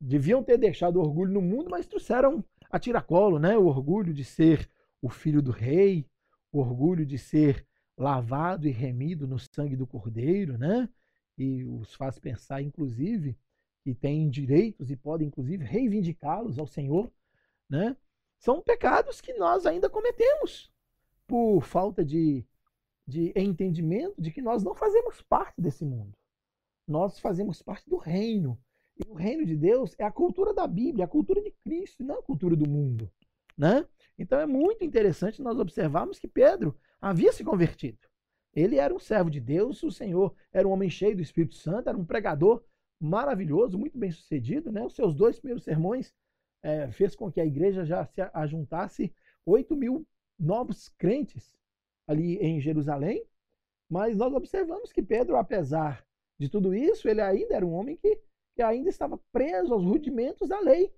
[0.00, 3.58] deviam ter deixado o orgulho no mundo, mas trouxeram a tiracolo, né?
[3.58, 4.70] O orgulho de ser
[5.02, 6.06] o filho do rei,
[6.52, 7.66] o orgulho de ser
[7.98, 10.88] lavado e remido no sangue do cordeiro, né?
[11.36, 13.36] E os faz pensar, inclusive,
[13.82, 17.12] que têm direitos e podem, inclusive, reivindicá-los ao Senhor,
[17.68, 17.96] né?
[18.38, 20.72] São pecados que nós ainda cometemos
[21.26, 22.44] por falta de,
[23.06, 26.16] de entendimento de que nós não fazemos parte desse mundo.
[26.86, 28.58] Nós fazemos parte do reino.
[28.96, 32.18] E o reino de Deus é a cultura da Bíblia, a cultura de Cristo, não
[32.18, 33.10] a cultura do mundo.
[33.56, 33.86] Né?
[34.18, 37.98] Então é muito interessante nós observarmos que Pedro havia se convertido.
[38.54, 41.88] Ele era um servo de Deus, o Senhor era um homem cheio do Espírito Santo,
[41.88, 42.62] era um pregador
[43.00, 44.70] maravilhoso, muito bem sucedido.
[44.70, 44.82] Né?
[44.84, 46.14] Os seus dois primeiros sermões
[46.62, 49.12] é, fez com que a igreja já se ajuntasse
[49.44, 50.06] 8 mil
[50.38, 51.56] novos crentes
[52.06, 53.26] ali em Jerusalém.
[53.90, 56.06] Mas nós observamos que Pedro, apesar
[56.38, 58.20] de tudo isso, ele ainda era um homem que,
[58.54, 60.92] que ainda estava preso aos rudimentos da lei,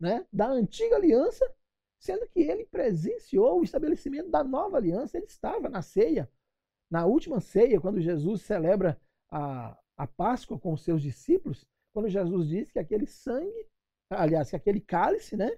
[0.00, 0.26] né?
[0.32, 1.44] da antiga aliança,
[2.00, 5.16] sendo que ele presenciou o estabelecimento da nova aliança.
[5.16, 6.30] Ele estava na ceia,
[6.94, 12.48] na última ceia, quando Jesus celebra a, a Páscoa com os seus discípulos, quando Jesus
[12.48, 13.68] disse que aquele sangue
[14.10, 15.50] aliás, que aquele cálice, né,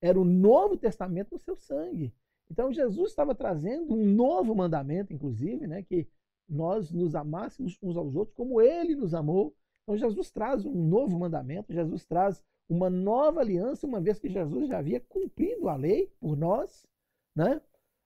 [0.00, 2.12] era o Novo Testamento no seu sangue.
[2.50, 6.06] Então Jesus estava trazendo um novo mandamento, inclusive, né, que
[6.48, 9.54] nós nos amássemos uns aos outros como ele nos amou.
[9.82, 14.68] Então Jesus traz um novo mandamento, Jesus traz uma nova aliança, uma vez que Jesus
[14.68, 16.86] já havia cumprido a lei por nós,
[17.34, 17.60] né?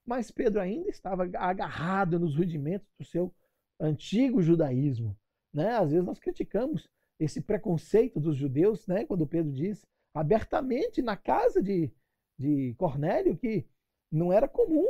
[0.09, 3.31] Mas Pedro ainda estava agarrado nos rudimentos do seu
[3.79, 5.15] antigo judaísmo,
[5.53, 5.73] né?
[5.73, 9.05] Às vezes nós criticamos esse preconceito dos judeus, né?
[9.05, 11.93] quando Pedro diz abertamente na casa de,
[12.39, 13.67] de Cornélio que
[14.11, 14.87] não era comum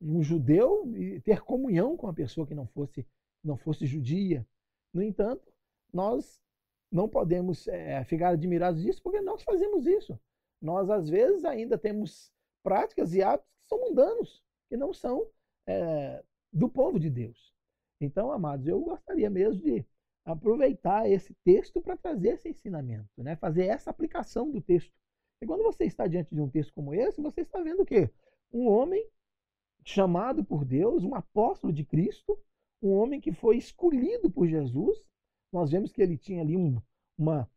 [0.00, 0.90] um judeu
[1.24, 3.06] ter comunhão com uma pessoa que não fosse,
[3.44, 4.46] não fosse judia.
[4.94, 5.52] No entanto,
[5.92, 6.40] nós
[6.90, 10.18] não podemos é, ficar admirados disso porque nós fazemos isso.
[10.58, 12.32] Nós, às vezes, ainda temos
[12.62, 15.28] práticas e hábitos são mundanos, que não são
[15.66, 17.52] é, do povo de Deus.
[18.00, 19.84] Então, amados, eu gostaria mesmo de
[20.24, 23.36] aproveitar esse texto para trazer esse ensinamento, né?
[23.36, 24.92] fazer essa aplicação do texto.
[25.40, 28.10] E quando você está diante de um texto como esse, você está vendo o quê?
[28.52, 29.06] Um homem
[29.84, 32.38] chamado por Deus, um apóstolo de Cristo,
[32.82, 35.02] um homem que foi escolhido por Jesus.
[35.52, 36.80] Nós vemos que ele tinha ali um,
[37.16, 37.50] uma.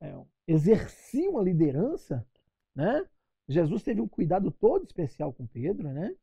[0.00, 0.14] É,
[0.46, 2.26] exercia uma liderança,
[2.74, 3.06] né?
[3.50, 6.14] Jesus teve um cuidado todo especial com Pedro, né?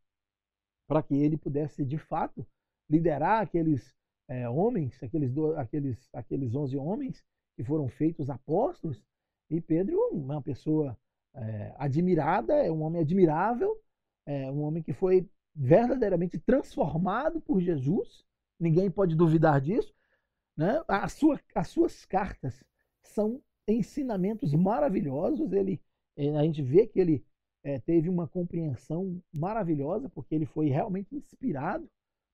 [0.88, 2.48] Para que ele pudesse, de fato,
[2.90, 3.94] liderar aqueles
[4.30, 7.24] é, homens, aqueles, do, aqueles, aqueles 11 homens
[7.56, 9.04] que foram feitos apóstolos,
[9.50, 10.98] e Pedro uma pessoa
[11.34, 13.78] é, admirada, é um homem admirável,
[14.26, 18.26] é um homem que foi verdadeiramente transformado por Jesus,
[18.60, 19.94] ninguém pode duvidar disso.
[20.56, 20.82] Né?
[20.88, 22.64] A sua, as suas cartas
[23.02, 25.82] são ensinamentos maravilhosos, ele,
[26.18, 27.24] a gente vê que ele
[27.64, 31.88] é, teve uma compreensão maravilhosa, porque ele foi realmente inspirado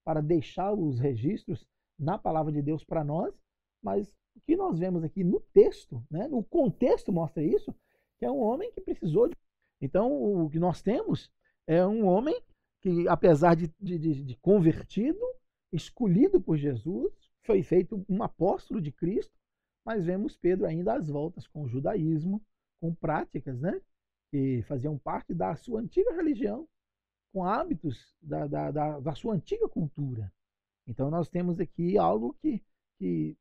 [0.04, 1.66] para deixar os registros
[1.98, 3.34] na palavra de Deus para nós,
[3.82, 7.74] mas o que nós vemos aqui no texto, né, no contexto mostra isso,
[8.18, 9.34] que é um homem que precisou de.
[9.80, 11.30] Então, o que nós temos
[11.66, 12.40] é um homem
[12.80, 15.20] que, apesar de, de, de convertido,
[15.72, 19.32] escolhido por Jesus, foi feito um apóstolo de Cristo,
[19.84, 22.40] mas vemos Pedro ainda às voltas com o judaísmo,
[22.80, 23.80] com práticas né,
[24.30, 26.68] que faziam parte da sua antiga religião,
[27.32, 30.32] com hábitos da, da, da, da sua antiga cultura.
[30.86, 32.62] Então nós temos aqui algo que,
[32.98, 33.36] que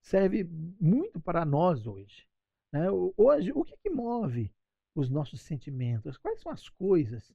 [0.00, 0.44] serve
[0.80, 2.28] muito para nós hoje.
[2.72, 2.86] Né?
[3.16, 4.52] Hoje, o que, que move
[4.94, 6.16] os nossos sentimentos?
[6.18, 7.34] Quais são as coisas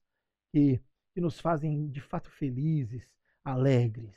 [0.52, 0.80] que,
[1.14, 3.14] que nos fazem de fato felizes,
[3.44, 4.16] alegres?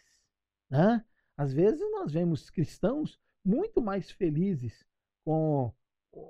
[0.70, 1.04] Né?
[1.38, 4.86] Às vezes nós vemos cristãos muito mais felizes
[5.26, 5.74] com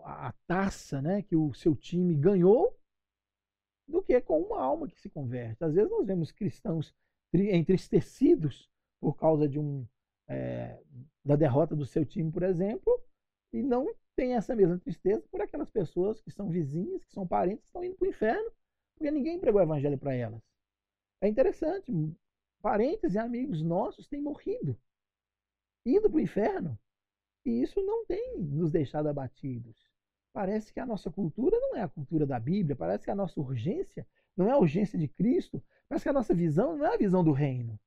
[0.03, 2.77] a taça né, que o seu time ganhou
[3.87, 5.63] do que com uma alma que se converte.
[5.63, 6.93] Às vezes nós vemos cristãos
[7.33, 8.69] entristecidos
[8.99, 9.85] por causa de um
[10.27, 10.81] é,
[11.23, 13.01] da derrota do seu time, por exemplo,
[13.53, 17.61] e não tem essa mesma tristeza por aquelas pessoas que são vizinhas, que são parentes,
[17.61, 18.51] que estão indo para o inferno,
[18.95, 20.41] porque ninguém pregou o evangelho para elas.
[21.21, 21.91] É interessante,
[22.61, 24.77] parentes e amigos nossos têm morrido,
[25.85, 26.79] indo para o inferno,
[27.45, 29.77] E isso não tem nos deixado abatidos.
[30.33, 33.39] Parece que a nossa cultura não é a cultura da Bíblia, parece que a nossa
[33.39, 36.97] urgência não é a urgência de Cristo, parece que a nossa visão não é a
[36.97, 37.79] visão do reino.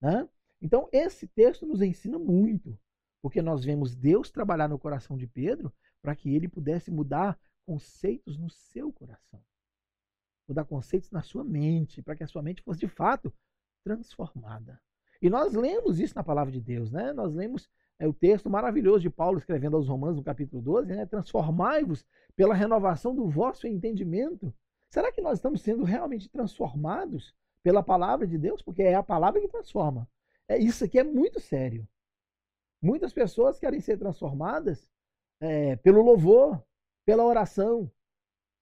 [0.00, 0.28] Né?
[0.60, 2.76] Então, esse texto nos ensina muito,
[3.22, 5.72] porque nós vemos Deus trabalhar no coração de Pedro
[6.02, 9.44] para que ele pudesse mudar conceitos no seu coração,
[10.48, 13.32] mudar conceitos na sua mente, para que a sua mente fosse de fato
[13.84, 14.80] transformada.
[15.20, 17.12] E nós lemos isso na palavra de Deus, né?
[17.12, 17.68] Nós lemos
[17.98, 21.06] é, o texto maravilhoso de Paulo escrevendo aos Romanos no capítulo 12, né?
[21.06, 24.54] Transformai-vos pela renovação do vosso entendimento.
[24.88, 28.62] Será que nós estamos sendo realmente transformados pela palavra de Deus?
[28.62, 30.08] Porque é a palavra que transforma.
[30.46, 31.86] É, isso aqui é muito sério.
[32.80, 34.88] Muitas pessoas querem ser transformadas
[35.40, 36.62] é, pelo louvor,
[37.04, 37.90] pela oração.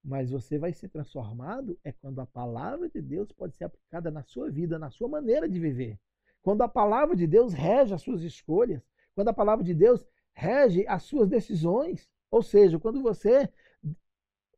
[0.03, 4.22] Mas você vai ser transformado é quando a palavra de Deus pode ser aplicada na
[4.22, 5.99] sua vida, na sua maneira de viver.
[6.41, 8.80] Quando a palavra de Deus rege as suas escolhas,
[9.17, 12.09] quando a palavra de Deus rege as suas decisões.
[12.31, 13.51] Ou seja, quando você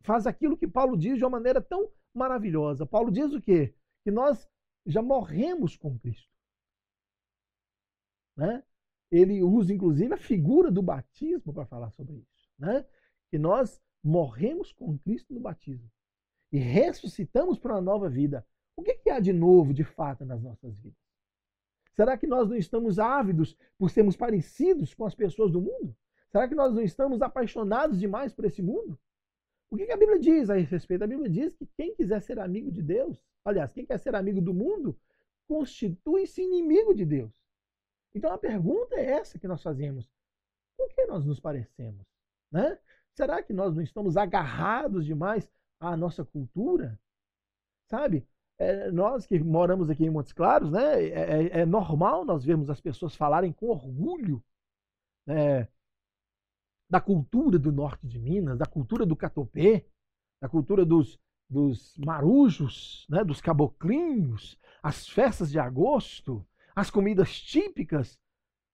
[0.03, 2.85] faz aquilo que Paulo diz de uma maneira tão maravilhosa.
[2.85, 3.75] Paulo diz o quê?
[4.05, 4.47] Que nós
[4.85, 6.29] já morremos com Cristo.
[8.37, 8.63] Né?
[9.11, 12.51] Ele usa, inclusive, a figura do batismo para falar sobre isso.
[12.59, 12.85] Né?
[13.31, 15.91] Que nós morremos com Cristo no batismo
[16.51, 18.45] e ressuscitamos para uma nova vida.
[18.77, 21.08] O que, que há de novo, de fato, nas nossas vidas?
[21.99, 25.97] Será que nós não estamos ávidos por sermos parecidos com as pessoas do mundo?
[26.31, 28.97] Será que nós não estamos apaixonados demais por esse mundo?
[29.69, 31.03] O que a Bíblia diz a esse respeito?
[31.03, 34.41] A Bíblia diz que quem quiser ser amigo de Deus, aliás, quem quer ser amigo
[34.41, 34.97] do mundo,
[35.49, 37.35] constitui-se inimigo de Deus.
[38.15, 40.09] Então a pergunta é essa que nós fazemos:
[40.77, 42.07] com que nós nos parecemos?
[42.53, 42.79] Né?
[43.13, 46.97] Será que nós não estamos agarrados demais à nossa cultura?
[47.89, 48.25] Sabe?
[48.59, 52.69] É, nós que moramos aqui em Montes Claros, né, é, é, é normal nós vermos
[52.69, 54.43] as pessoas falarem com orgulho
[55.25, 55.69] né,
[56.91, 59.87] da cultura do norte de Minas, da cultura do catopê,
[60.41, 66.45] da cultura dos, dos marujos, né, dos caboclinhos, as festas de agosto,
[66.75, 68.19] as comidas típicas.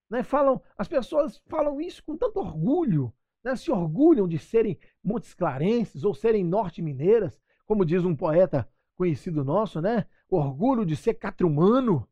[0.08, 3.12] Né, falam, as pessoas falam isso com tanto orgulho,
[3.44, 8.66] né, se orgulham de serem montes clarenses ou serem norte-mineiras, como diz um poeta
[8.96, 10.06] conhecido nosso, né?
[10.28, 12.08] Orgulho de ser catrumano,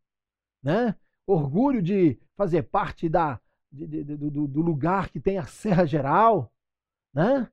[0.63, 0.97] né?
[1.27, 6.53] Orgulho de fazer parte da, de, de, do, do, lugar que tem a Serra Geral,
[7.13, 7.51] né?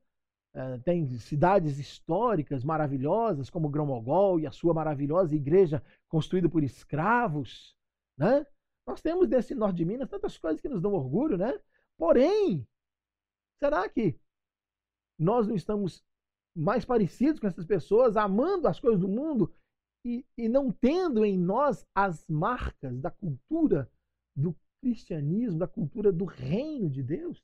[0.52, 7.76] É, tem cidades históricas maravilhosas como Grão-Mogol e a sua maravilhosa igreja construída por escravos,
[8.18, 8.44] né?
[8.86, 11.56] Nós temos desse norte de Minas tantas coisas que nos dão orgulho, né?
[11.96, 12.66] Porém,
[13.60, 14.18] será que
[15.16, 16.02] nós não estamos
[16.56, 19.52] mais parecidos com essas pessoas, amando as coisas do mundo
[20.04, 23.90] e, e não tendo em nós as marcas da cultura
[24.36, 27.42] do cristianismo, da cultura do reino de Deus,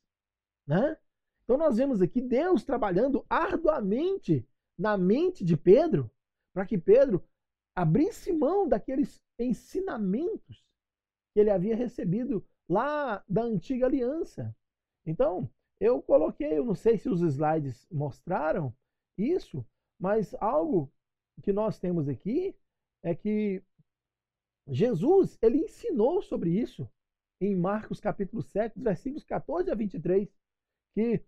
[0.66, 0.96] né?
[1.44, 4.46] Então nós vemos aqui Deus trabalhando arduamente
[4.78, 6.10] na mente de Pedro,
[6.52, 7.22] para que Pedro
[7.76, 10.64] abrisse mão daqueles ensinamentos
[11.32, 14.54] que ele havia recebido lá da antiga aliança.
[15.04, 15.48] Então,
[15.78, 18.74] eu coloquei, eu não sei se os slides mostraram,
[19.16, 19.66] isso,
[19.98, 20.92] mas algo
[21.42, 22.54] que nós temos aqui
[23.02, 23.62] é que
[24.68, 26.90] Jesus, ele ensinou sobre isso
[27.40, 30.28] em Marcos capítulo 7, versículos 14 a 23,
[30.94, 31.22] que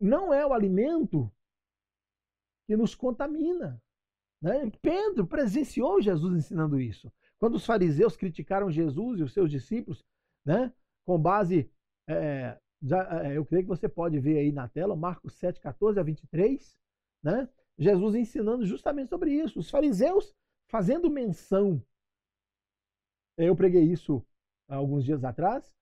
[0.00, 1.30] não é o alimento
[2.66, 3.80] que nos contamina.
[4.42, 4.70] Né?
[4.80, 7.12] Pedro presenciou Jesus ensinando isso.
[7.38, 10.04] Quando os fariseus criticaram Jesus e os seus discípulos,
[10.44, 10.72] né,
[11.04, 11.70] com base
[12.08, 16.00] é, já, é, eu creio que você pode ver aí na tela, Marcos 7, 14
[16.00, 16.76] a 23,
[17.22, 17.48] né?
[17.78, 19.58] Jesus ensinando justamente sobre isso.
[19.58, 20.34] Os fariseus
[20.68, 21.82] fazendo menção.
[23.36, 24.24] Eu preguei isso
[24.68, 25.74] alguns dias atrás.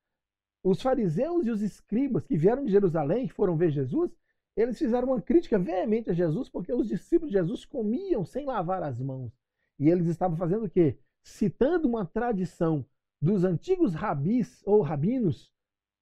[0.62, 4.16] Os fariseus e os escribas que vieram de Jerusalém, que foram ver Jesus,
[4.56, 8.82] eles fizeram uma crítica veemente a Jesus porque os discípulos de Jesus comiam sem lavar
[8.82, 9.32] as mãos.
[9.78, 10.98] E eles estavam fazendo o quê?
[11.22, 12.84] Citando uma tradição
[13.20, 15.52] dos antigos rabis ou rabinos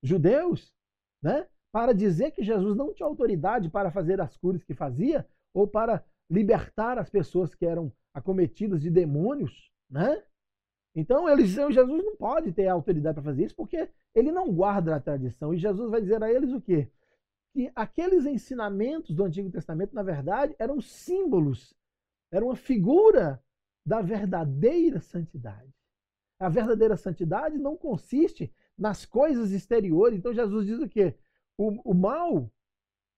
[0.03, 0.72] judeus
[1.23, 1.47] né?
[1.77, 6.03] para dizer que Jesus não tinha autoridade para fazer as curas que fazia ou para
[6.31, 10.23] libertar as pessoas que eram acometidas de demônios, né?
[10.95, 14.97] Então eles diziam Jesus não pode ter autoridade para fazer isso porque ele não guarda
[14.97, 15.53] a tradição.
[15.53, 16.91] E Jesus vai dizer a eles o quê?
[17.53, 21.75] Que aqueles ensinamentos do Antigo Testamento, na verdade, eram símbolos,
[22.33, 23.39] eram uma figura
[23.85, 25.75] da verdadeira santidade.
[26.41, 30.18] A verdadeira santidade não consiste nas coisas exteriores.
[30.18, 31.14] Então Jesus diz o quê?
[31.57, 32.51] O, o mal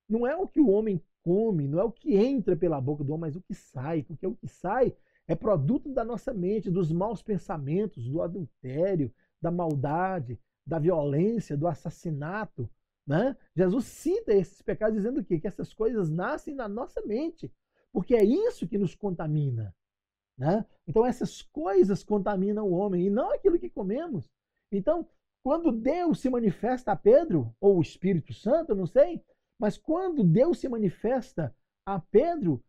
[0.09, 3.13] não é o que o homem come, não é o que entra pela boca do
[3.13, 4.95] homem, mas o que sai, porque o que sai
[5.27, 11.67] é produto da nossa mente, dos maus pensamentos, do adultério, da maldade, da violência, do
[11.67, 12.69] assassinato.
[13.07, 13.37] Né?
[13.55, 15.39] Jesus cita esses pecados dizendo o quê?
[15.39, 17.53] Que essas coisas nascem na nossa mente,
[17.93, 19.75] porque é isso que nos contamina.
[20.37, 20.65] Né?
[20.87, 24.31] Então essas coisas contaminam o homem e não aquilo que comemos.
[24.73, 25.07] Então,
[25.43, 29.23] quando Deus se manifesta a Pedro, ou o Espírito Santo, não sei,
[29.59, 31.55] mas quando Deus se manifesta
[31.87, 32.63] a Pedro,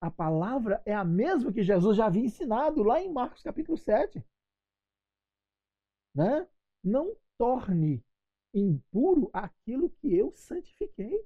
[0.00, 4.24] a palavra é a mesma que Jesus já havia ensinado lá em Marcos capítulo 7.
[6.14, 6.48] Né?
[6.82, 8.02] Não torne
[8.54, 11.22] impuro aquilo que eu santifiquei.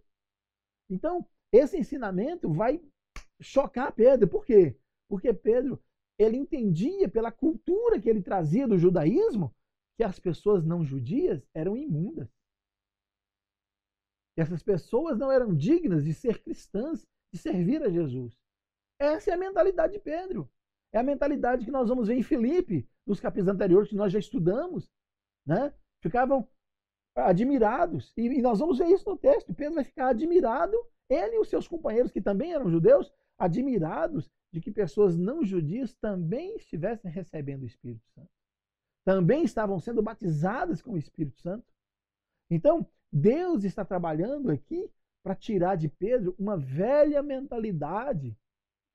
[0.88, 2.80] Então, esse ensinamento vai
[3.40, 4.28] chocar Pedro.
[4.28, 4.76] Por quê?
[5.08, 5.82] Porque Pedro,
[6.18, 9.54] ele entendia pela cultura que ele trazia do judaísmo
[10.00, 12.26] que as pessoas não judias eram imundas.
[14.34, 18.34] Que essas pessoas não eram dignas de ser cristãs, de servir a Jesus.
[18.98, 20.50] Essa é a mentalidade de Pedro.
[20.90, 24.18] É a mentalidade que nós vamos ver em Filipe, nos capítulos anteriores que nós já
[24.18, 24.90] estudamos.
[25.46, 25.70] Né?
[26.00, 26.48] Ficavam
[27.14, 28.10] admirados.
[28.16, 29.52] E, e nós vamos ver isso no texto.
[29.52, 30.78] Pedro vai ficar admirado,
[31.10, 35.92] ele e os seus companheiros, que também eram judeus, admirados de que pessoas não judias
[35.92, 38.39] também estivessem recebendo o Espírito Santo.
[39.10, 41.66] Também estavam sendo batizadas com o Espírito Santo.
[42.48, 44.88] Então, Deus está trabalhando aqui
[45.20, 48.38] para tirar de Pedro uma velha mentalidade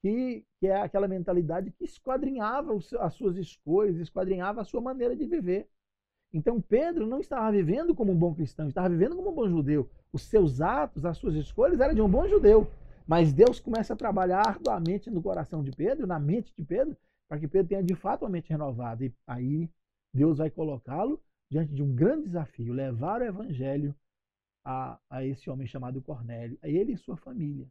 [0.01, 5.25] que, que é aquela mentalidade que esquadrinhava as suas escolhas, esquadrinhava a sua maneira de
[5.25, 5.67] viver.
[6.31, 9.89] Então Pedro não estava vivendo como um bom cristão, estava vivendo como um bom judeu.
[10.13, 12.71] Os seus atos, as suas escolhas eram de um bom judeu.
[13.05, 16.95] Mas Deus começa a trabalhar arduamente no coração de Pedro, na mente de Pedro,
[17.27, 19.03] para que Pedro tenha de fato a mente renovada.
[19.03, 19.69] E aí
[20.15, 23.93] Deus vai colocá-lo diante de um grande desafio, levar o evangelho
[24.63, 27.67] a, a esse homem chamado Cornélio, a ele e sua família.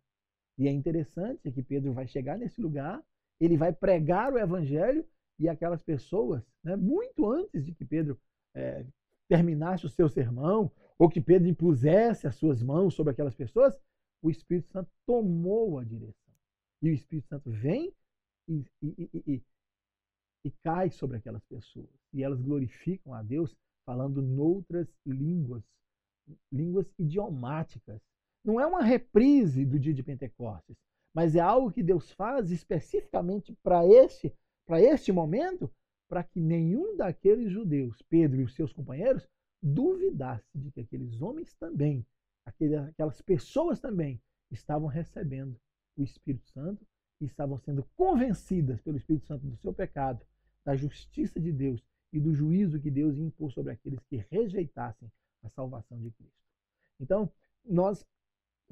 [0.59, 3.03] E é interessante que Pedro vai chegar nesse lugar,
[3.40, 5.05] ele vai pregar o evangelho
[5.38, 8.20] e aquelas pessoas, né, muito antes de que Pedro
[8.55, 8.84] é,
[9.26, 13.80] terminasse o seu sermão, ou que Pedro impusesse as suas mãos sobre aquelas pessoas,
[14.22, 16.32] o Espírito Santo tomou a direção.
[16.82, 17.92] E o Espírito Santo vem
[18.47, 19.42] e, e, e,
[20.45, 21.88] e cai sobre aquelas pessoas.
[22.12, 25.62] E elas glorificam a Deus falando noutras línguas,
[26.53, 28.01] línguas idiomáticas.
[28.45, 30.76] Não é uma reprise do dia de Pentecostes,
[31.14, 34.34] mas é algo que Deus faz especificamente para este,
[34.66, 35.70] para este momento,
[36.09, 39.26] para que nenhum daqueles judeus, Pedro e os seus companheiros,
[39.62, 42.05] duvidasse de que aqueles homens também,
[42.45, 44.20] aquelas pessoas também,
[44.51, 45.59] estavam recebendo
[45.97, 46.86] o Espírito Santo
[47.20, 50.24] e estavam sendo convencidas pelo Espírito Santo do seu pecado,
[50.64, 55.10] da justiça de Deus e do juízo que Deus impor sobre aqueles que rejeitassem
[55.42, 56.38] a salvação de Cristo.
[57.00, 57.30] Então,
[57.64, 58.06] nós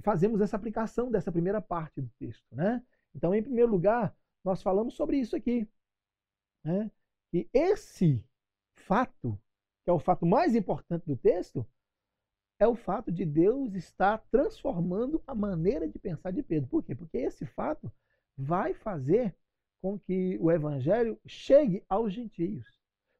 [0.00, 2.44] fazemos essa aplicação dessa primeira parte do texto.
[2.52, 2.82] Né?
[3.14, 5.68] Então, em primeiro lugar, nós falamos sobre isso aqui.
[6.64, 6.90] Né?
[7.32, 8.24] E esse
[8.74, 9.38] fato,
[9.84, 11.66] que é o fato mais importante do texto,
[12.58, 16.68] é o fato de Deus estar transformando a maneira de pensar de Pedro.
[16.68, 16.94] Por quê?
[16.94, 17.92] Porque esse fato
[18.36, 19.34] vai fazer
[19.82, 22.64] com que o evangelho chegue aos gentios.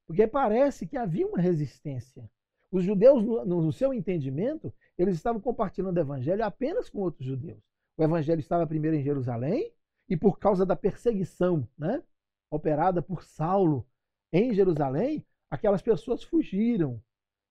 [0.06, 2.30] Porque parece que havia uma resistência.
[2.70, 7.60] Os judeus, no, seu entendimento, eles estavam compartilhando o evangelho apenas com outros judeus.
[7.98, 9.70] O evangelho estava primeiro em Jerusalém,
[10.08, 12.02] e por causa da perseguição né,
[12.50, 13.86] operada por Saulo
[14.32, 17.02] em Jerusalém, aquelas pessoas fugiram.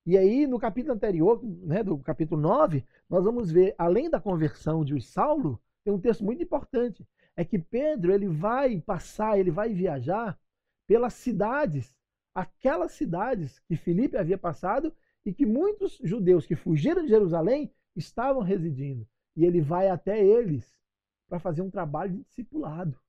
[0.06, 4.84] E aí, no capítulo anterior, né, do capítulo 9, nós vamos ver, além da conversão
[4.84, 7.08] de Saulo, tem um texto muito importante.
[7.38, 10.40] É que Pedro ele vai passar, ele vai viajar
[10.88, 11.96] pelas cidades,
[12.36, 14.94] aquelas cidades que Filipe havia passado
[15.26, 19.08] e que muitos judeus que fugiram de Jerusalém estavam residindo.
[19.36, 20.76] E ele vai até eles
[21.30, 23.00] para fazer um trabalho de discipulado.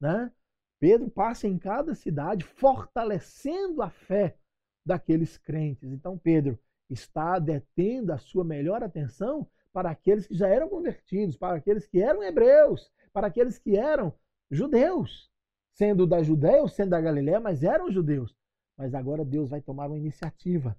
[0.00, 0.30] Né?
[0.78, 4.36] Pedro passa em cada cidade fortalecendo a fé
[4.84, 5.90] daqueles crentes.
[5.90, 6.58] Então, Pedro
[6.90, 12.00] está detendo a sua melhor atenção para aqueles que já eram convertidos, para aqueles que
[12.00, 14.12] eram hebreus, para aqueles que eram
[14.50, 15.30] judeus,
[15.72, 18.36] sendo da Judéia ou sendo da Galiléia, mas eram judeus.
[18.76, 20.76] Mas agora Deus vai tomar uma iniciativa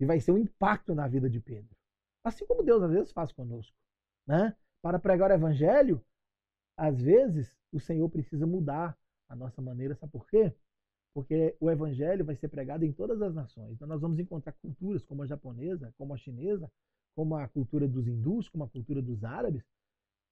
[0.00, 1.74] e vai ser um impacto na vida de Pedro.
[2.24, 3.76] Assim como Deus às vezes faz conosco.
[4.26, 4.56] Né?
[4.82, 6.04] Para pregar o evangelho,
[6.76, 8.98] às vezes o Senhor precisa mudar
[9.28, 10.52] a nossa maneira, sabe por quê?
[11.14, 13.74] Porque o evangelho vai ser pregado em todas as nações.
[13.74, 16.68] Então nós vamos encontrar culturas como a japonesa, como a chinesa,
[17.14, 19.64] como a cultura dos hindus, como a cultura dos árabes,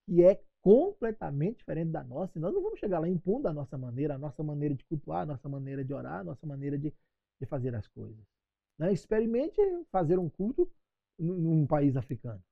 [0.06, 2.38] que é completamente diferente da nossa.
[2.38, 5.22] E nós não vamos chegar lá impondo a nossa maneira, a nossa maneira de cultuar,
[5.22, 6.92] a nossa maneira de orar, a nossa maneira de,
[7.40, 8.24] de fazer as coisas.
[8.78, 8.92] Né?
[8.92, 9.60] Experimente
[9.90, 10.70] fazer um culto
[11.18, 12.42] num país africano.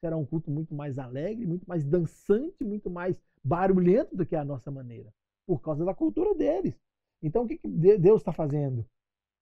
[0.00, 4.44] Será um culto muito mais alegre, muito mais dançante, muito mais barulhento do que a
[4.44, 5.12] nossa maneira,
[5.46, 6.74] por causa da cultura deles.
[7.20, 8.86] Então, o que, que Deus está fazendo?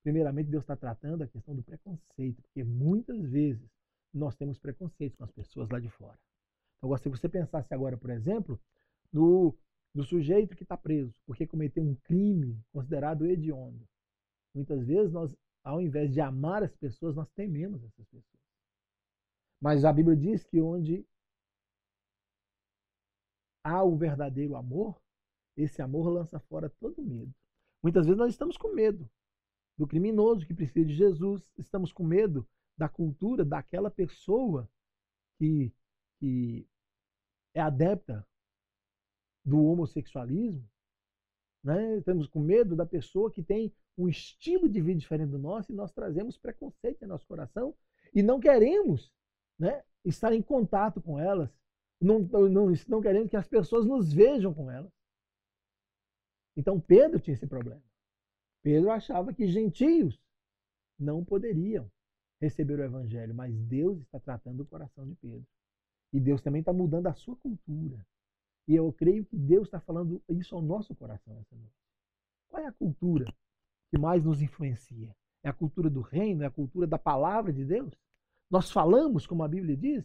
[0.07, 3.69] primeiramente, Deus está tratando a questão do preconceito, porque muitas vezes
[4.15, 6.17] nós temos preconceito com as pessoas lá de fora.
[6.83, 8.61] Eu que você pensasse agora, por exemplo,
[9.13, 9.57] no,
[9.95, 13.87] no sujeito que está preso porque cometeu um crime considerado hediondo.
[14.55, 18.25] Muitas vezes nós, ao invés de amar as pessoas, nós tememos essas pessoas.
[19.61, 21.07] Mas a Bíblia diz que onde
[23.65, 25.01] há o verdadeiro amor,
[25.57, 27.35] esse amor lança fora todo medo.
[27.83, 29.11] Muitas vezes nós estamos com medo
[29.77, 32.47] do criminoso que precisa de Jesus, estamos com medo
[32.77, 34.69] da cultura daquela pessoa
[35.39, 35.73] que,
[36.27, 36.67] que
[37.55, 38.27] é adepta
[39.45, 40.69] do homossexualismo,
[41.63, 41.99] né?
[41.99, 45.75] estamos com medo da pessoa que tem um estilo de vida diferente do nosso e
[45.75, 47.77] nós trazemos preconceito em nosso coração
[48.13, 49.13] e não queremos
[49.57, 51.49] né, estar em contato com elas,
[52.01, 54.93] não, não, não queremos que as pessoas nos vejam com elas.
[56.57, 57.83] Então Pedro tinha esse problema.
[58.65, 60.21] Pedro achava que gentios
[60.99, 61.89] não poderiam
[62.41, 65.47] receber o evangelho, mas Deus está tratando o coração de Pedro.
[66.13, 68.07] E Deus também está mudando a sua cultura.
[68.69, 71.75] E eu creio que Deus está falando isso ao nosso coração essa noite.
[72.49, 73.27] Qual é a cultura
[73.91, 75.15] que mais nos influencia?
[75.45, 76.43] É a cultura do reino?
[76.43, 77.93] É a cultura da palavra de Deus?
[78.51, 80.05] Nós falamos, como a Bíblia diz?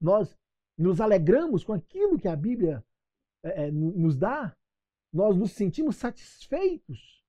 [0.00, 0.36] Nós
[0.76, 2.84] nos alegramos com aquilo que a Bíblia
[3.44, 4.56] é, é nos dá?
[5.12, 7.24] Nós nos sentimos satisfeitos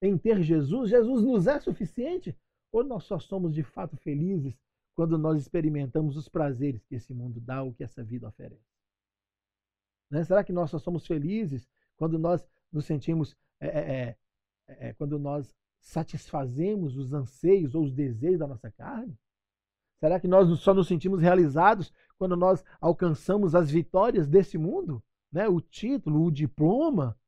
[0.00, 0.90] em ter Jesus?
[0.90, 2.36] Jesus nos é suficiente?
[2.72, 4.58] Ou nós só somos de fato felizes
[4.94, 8.72] quando nós experimentamos os prazeres que esse mundo dá ou que essa vida oferece?
[10.10, 10.22] Né?
[10.24, 11.66] Será que nós só somos felizes
[11.96, 14.16] quando nós nos sentimos, é, é,
[14.66, 19.18] é, é, quando nós satisfazemos os anseios ou os desejos da nossa carne?
[19.98, 25.02] Será que nós só nos sentimos realizados quando nós alcançamos as vitórias desse mundo?
[25.30, 25.48] Né?
[25.48, 27.18] O título, o diploma?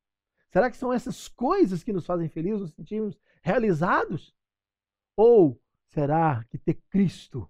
[0.51, 4.35] Será que são essas coisas que nos fazem felizes, nos sentimos realizados?
[5.17, 7.49] Ou será que ter Cristo,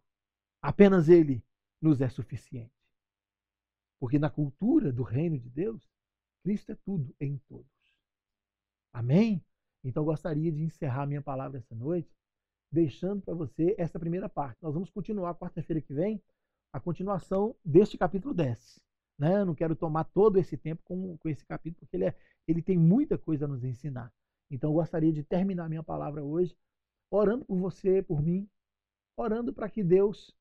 [0.64, 1.44] apenas Ele,
[1.80, 2.72] nos é suficiente?
[4.00, 5.86] Porque na cultura do reino de Deus,
[6.42, 7.66] Cristo é tudo em todos.
[8.92, 9.44] Amém?
[9.84, 12.10] Então gostaria de encerrar minha palavra essa noite,
[12.72, 14.62] deixando para você essa primeira parte.
[14.62, 16.22] Nós vamos continuar quarta-feira que vem
[16.72, 18.80] a continuação deste capítulo 10.
[19.18, 19.40] Né?
[19.40, 22.16] Eu não quero tomar todo esse tempo com, com esse capítulo, porque ele, é,
[22.48, 24.10] ele tem muita coisa a nos ensinar.
[24.50, 26.56] Então gostaria de terminar minha palavra hoje
[27.10, 28.48] orando por você, por mim,
[29.16, 30.34] orando para que Deus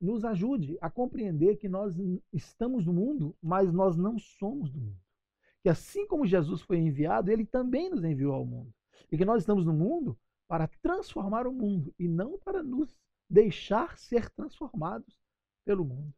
[0.00, 1.96] nos ajude a compreender que nós
[2.32, 5.00] estamos no mundo, mas nós não somos do mundo.
[5.62, 8.72] Que assim como Jesus foi enviado, ele também nos enviou ao mundo.
[9.10, 12.96] E que nós estamos no mundo para transformar o mundo e não para nos
[13.28, 15.20] deixar ser transformados
[15.64, 16.14] pelo mundo.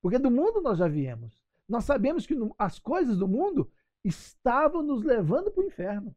[0.00, 1.44] Porque do mundo nós já viemos.
[1.68, 3.70] Nós sabemos que as coisas do mundo
[4.04, 6.14] estavam nos levando para o inferno.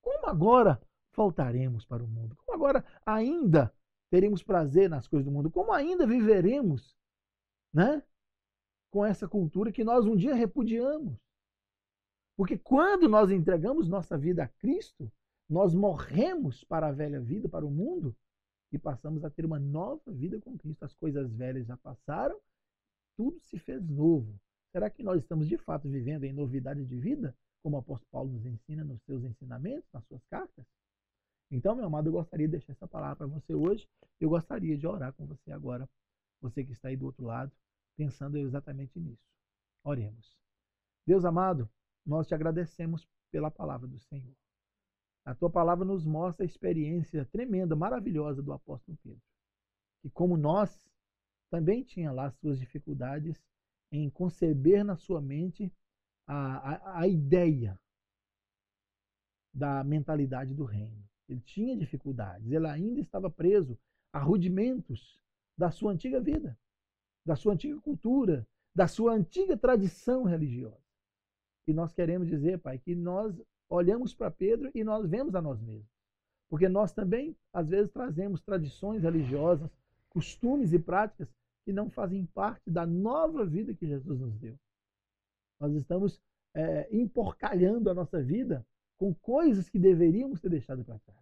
[0.00, 0.80] Como agora
[1.12, 2.36] voltaremos para o mundo?
[2.36, 3.74] Como agora ainda
[4.10, 5.50] teremos prazer nas coisas do mundo?
[5.50, 6.96] Como ainda viveremos,
[7.72, 8.02] né?
[8.90, 11.18] Com essa cultura que nós um dia repudiamos.
[12.36, 15.10] Porque quando nós entregamos nossa vida a Cristo,
[15.48, 18.14] nós morremos para a velha vida, para o mundo,
[18.70, 20.84] e passamos a ter uma nova vida com Cristo.
[20.84, 22.38] As coisas velhas já passaram,
[23.16, 24.38] tudo se fez novo.
[24.70, 28.30] Será que nós estamos de fato vivendo em novidade de vida, como o apóstolo Paulo
[28.30, 30.64] nos ensina nos seus ensinamentos, nas suas cartas?
[31.50, 33.88] Então, meu amado, eu gostaria de deixar essa palavra para você hoje.
[34.20, 35.88] Eu gostaria de orar com você agora,
[36.40, 37.50] você que está aí do outro lado,
[37.96, 39.22] pensando exatamente nisso.
[39.82, 40.36] Oremos.
[41.06, 41.68] Deus amado,
[42.04, 44.34] nós te agradecemos pela palavra do Senhor.
[45.24, 49.22] A tua palavra nos mostra a experiência tremenda, maravilhosa do apóstolo Pedro.
[50.02, 50.80] Que, como nós,
[51.50, 53.42] também tinha lá suas dificuldades
[53.90, 55.72] em conceber na sua mente
[56.26, 57.78] a, a, a ideia
[59.52, 61.07] da mentalidade do reino.
[61.28, 63.78] Ele tinha dificuldades, ele ainda estava preso
[64.12, 65.20] a rudimentos
[65.56, 66.58] da sua antiga vida,
[67.24, 70.80] da sua antiga cultura, da sua antiga tradição religiosa.
[71.66, 75.60] E nós queremos dizer, Pai, que nós olhamos para Pedro e nós vemos a nós
[75.60, 75.86] mesmos.
[76.48, 79.70] Porque nós também, às vezes, trazemos tradições religiosas,
[80.08, 81.28] costumes e práticas
[81.64, 84.58] que não fazem parte da nova vida que Jesus nos deu.
[85.60, 86.18] Nós estamos
[86.54, 88.64] é, emporcalhando a nossa vida
[88.98, 91.18] com coisas que deveríamos ter deixado para trás.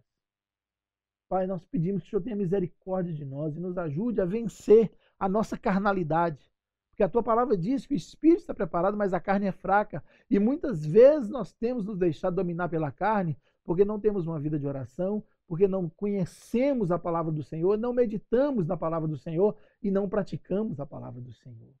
[1.29, 4.91] Pai, nós pedimos que o Senhor tenha misericórdia de nós e nos ajude a vencer
[5.19, 6.51] a nossa carnalidade.
[6.89, 10.03] Porque a tua palavra diz que o espírito está preparado, mas a carne é fraca.
[10.29, 14.57] E muitas vezes nós temos nos deixado dominar pela carne, porque não temos uma vida
[14.57, 19.55] de oração, porque não conhecemos a palavra do Senhor, não meditamos na palavra do Senhor
[19.83, 21.73] e não praticamos a palavra do Senhor.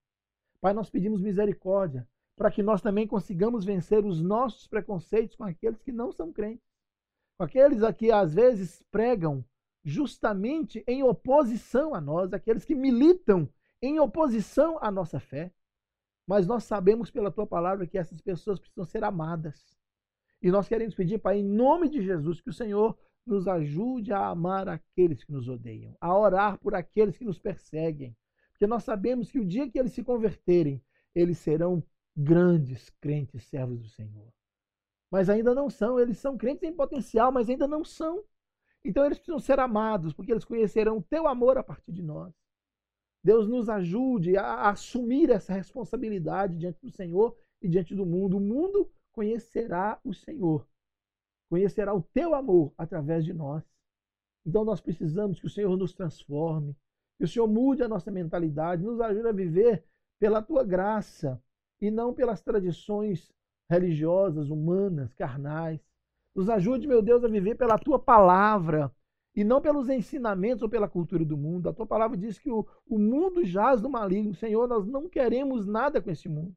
[0.61, 2.07] Pai, nós pedimos misericórdia
[2.37, 6.63] para que nós também consigamos vencer os nossos preconceitos com aqueles que não são crentes.
[7.35, 9.43] com aqueles a que às vezes pregam
[9.83, 13.47] justamente em oposição a nós, aqueles que militam
[13.81, 15.51] em oposição à nossa fé.
[16.27, 19.77] Mas nós sabemos pela tua palavra que essas pessoas precisam ser amadas.
[20.41, 24.27] E nós queremos pedir, Pai, em nome de Jesus, que o Senhor nos ajude a
[24.27, 28.15] amar aqueles que nos odeiam, a orar por aqueles que nos perseguem.
[28.51, 30.83] Porque nós sabemos que o dia que eles se converterem,
[31.13, 31.83] eles serão
[32.17, 34.33] grandes crentes servos do Senhor.
[35.11, 38.23] Mas ainda não são, eles são crentes em potencial, mas ainda não são.
[38.83, 42.33] Então eles precisam ser amados, porque eles conhecerão o teu amor a partir de nós.
[43.23, 48.37] Deus nos ajude a assumir essa responsabilidade diante do Senhor e diante do mundo.
[48.37, 50.67] O mundo conhecerá o Senhor,
[51.49, 53.63] conhecerá o teu amor através de nós.
[54.45, 56.75] Então nós precisamos que o Senhor nos transforme,
[57.17, 59.83] que o Senhor mude a nossa mentalidade, nos ajude a viver
[60.19, 61.41] pela tua graça
[61.81, 63.31] e não pelas tradições
[63.69, 65.79] religiosas, humanas, carnais.
[66.35, 68.91] Nos ajude, meu Deus, a viver pela tua palavra
[69.35, 71.69] e não pelos ensinamentos ou pela cultura do mundo.
[71.69, 74.33] A tua palavra diz que o, o mundo jaz do maligno.
[74.33, 76.55] Senhor, nós não queremos nada com esse mundo.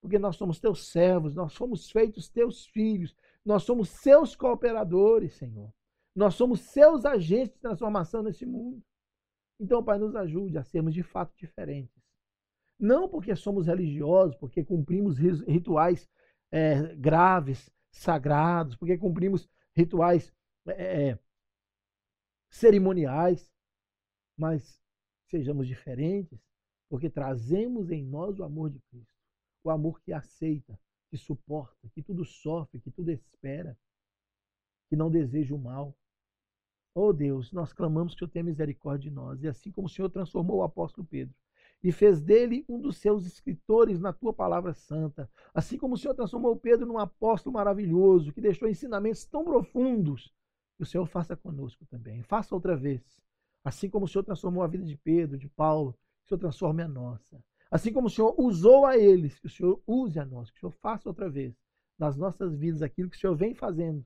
[0.00, 5.72] Porque nós somos teus servos, nós somos feitos teus filhos, nós somos seus cooperadores, Senhor.
[6.14, 8.80] Nós somos seus agentes de transformação nesse mundo.
[9.58, 12.05] Então, Pai, nos ajude a sermos de fato diferentes.
[12.78, 16.08] Não porque somos religiosos, porque cumprimos rituais
[16.50, 20.32] é, graves, sagrados, porque cumprimos rituais
[20.68, 21.18] é,
[22.50, 23.50] cerimoniais,
[24.36, 24.80] mas
[25.30, 26.38] sejamos diferentes,
[26.88, 29.14] porque trazemos em nós o amor de Cristo,
[29.64, 30.78] o amor que aceita,
[31.10, 33.76] que suporta, que tudo sofre, que tudo espera,
[34.88, 35.96] que não deseja o mal.
[36.94, 39.90] Oh Deus, nós clamamos que o Senhor tenha misericórdia de nós, e assim como o
[39.90, 41.34] Senhor transformou o apóstolo Pedro
[41.86, 45.30] e fez dele um dos seus escritores na tua palavra santa.
[45.54, 50.34] Assim como o Senhor transformou Pedro num apóstolo maravilhoso, que deixou ensinamentos tão profundos,
[50.76, 52.24] que o Senhor faça conosco também.
[52.24, 53.22] Faça outra vez.
[53.64, 56.82] Assim como o Senhor transformou a vida de Pedro, de Paulo, que o Senhor transforme
[56.82, 57.40] a nossa.
[57.70, 60.60] Assim como o Senhor usou a eles, que o Senhor use a nós, que o
[60.60, 61.54] Senhor faça outra vez
[61.96, 64.04] nas nossas vidas aquilo que o Senhor vem fazendo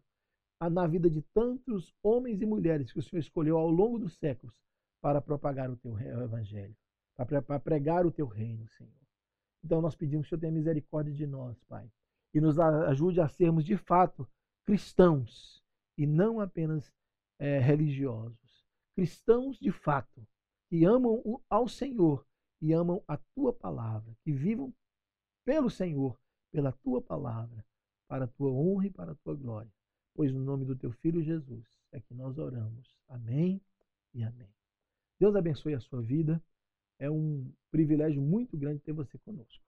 [0.71, 4.55] na vida de tantos homens e mulheres que o Senhor escolheu ao longo dos séculos
[5.01, 6.77] para propagar o teu evangelho
[7.25, 8.93] para pregar o teu reino, Senhor.
[9.65, 11.91] Então nós pedimos que o Senhor tenha misericórdia de nós, Pai,
[12.33, 14.29] e nos ajude a sermos de fato
[14.65, 15.63] cristãos
[15.99, 16.93] e não apenas
[17.39, 18.67] é, religiosos.
[18.95, 20.27] Cristãos de fato,
[20.69, 22.25] que amam ao Senhor
[22.61, 24.73] e amam a tua palavra, que vivam
[25.45, 26.19] pelo Senhor,
[26.53, 27.65] pela tua palavra,
[28.07, 29.73] para a tua honra e para a tua glória.
[30.15, 32.95] Pois no nome do teu filho Jesus é que nós oramos.
[33.09, 33.61] Amém
[34.15, 34.53] e amém.
[35.19, 36.43] Deus abençoe a sua vida.
[37.01, 39.59] É um privilégio muito grande ter você conosco.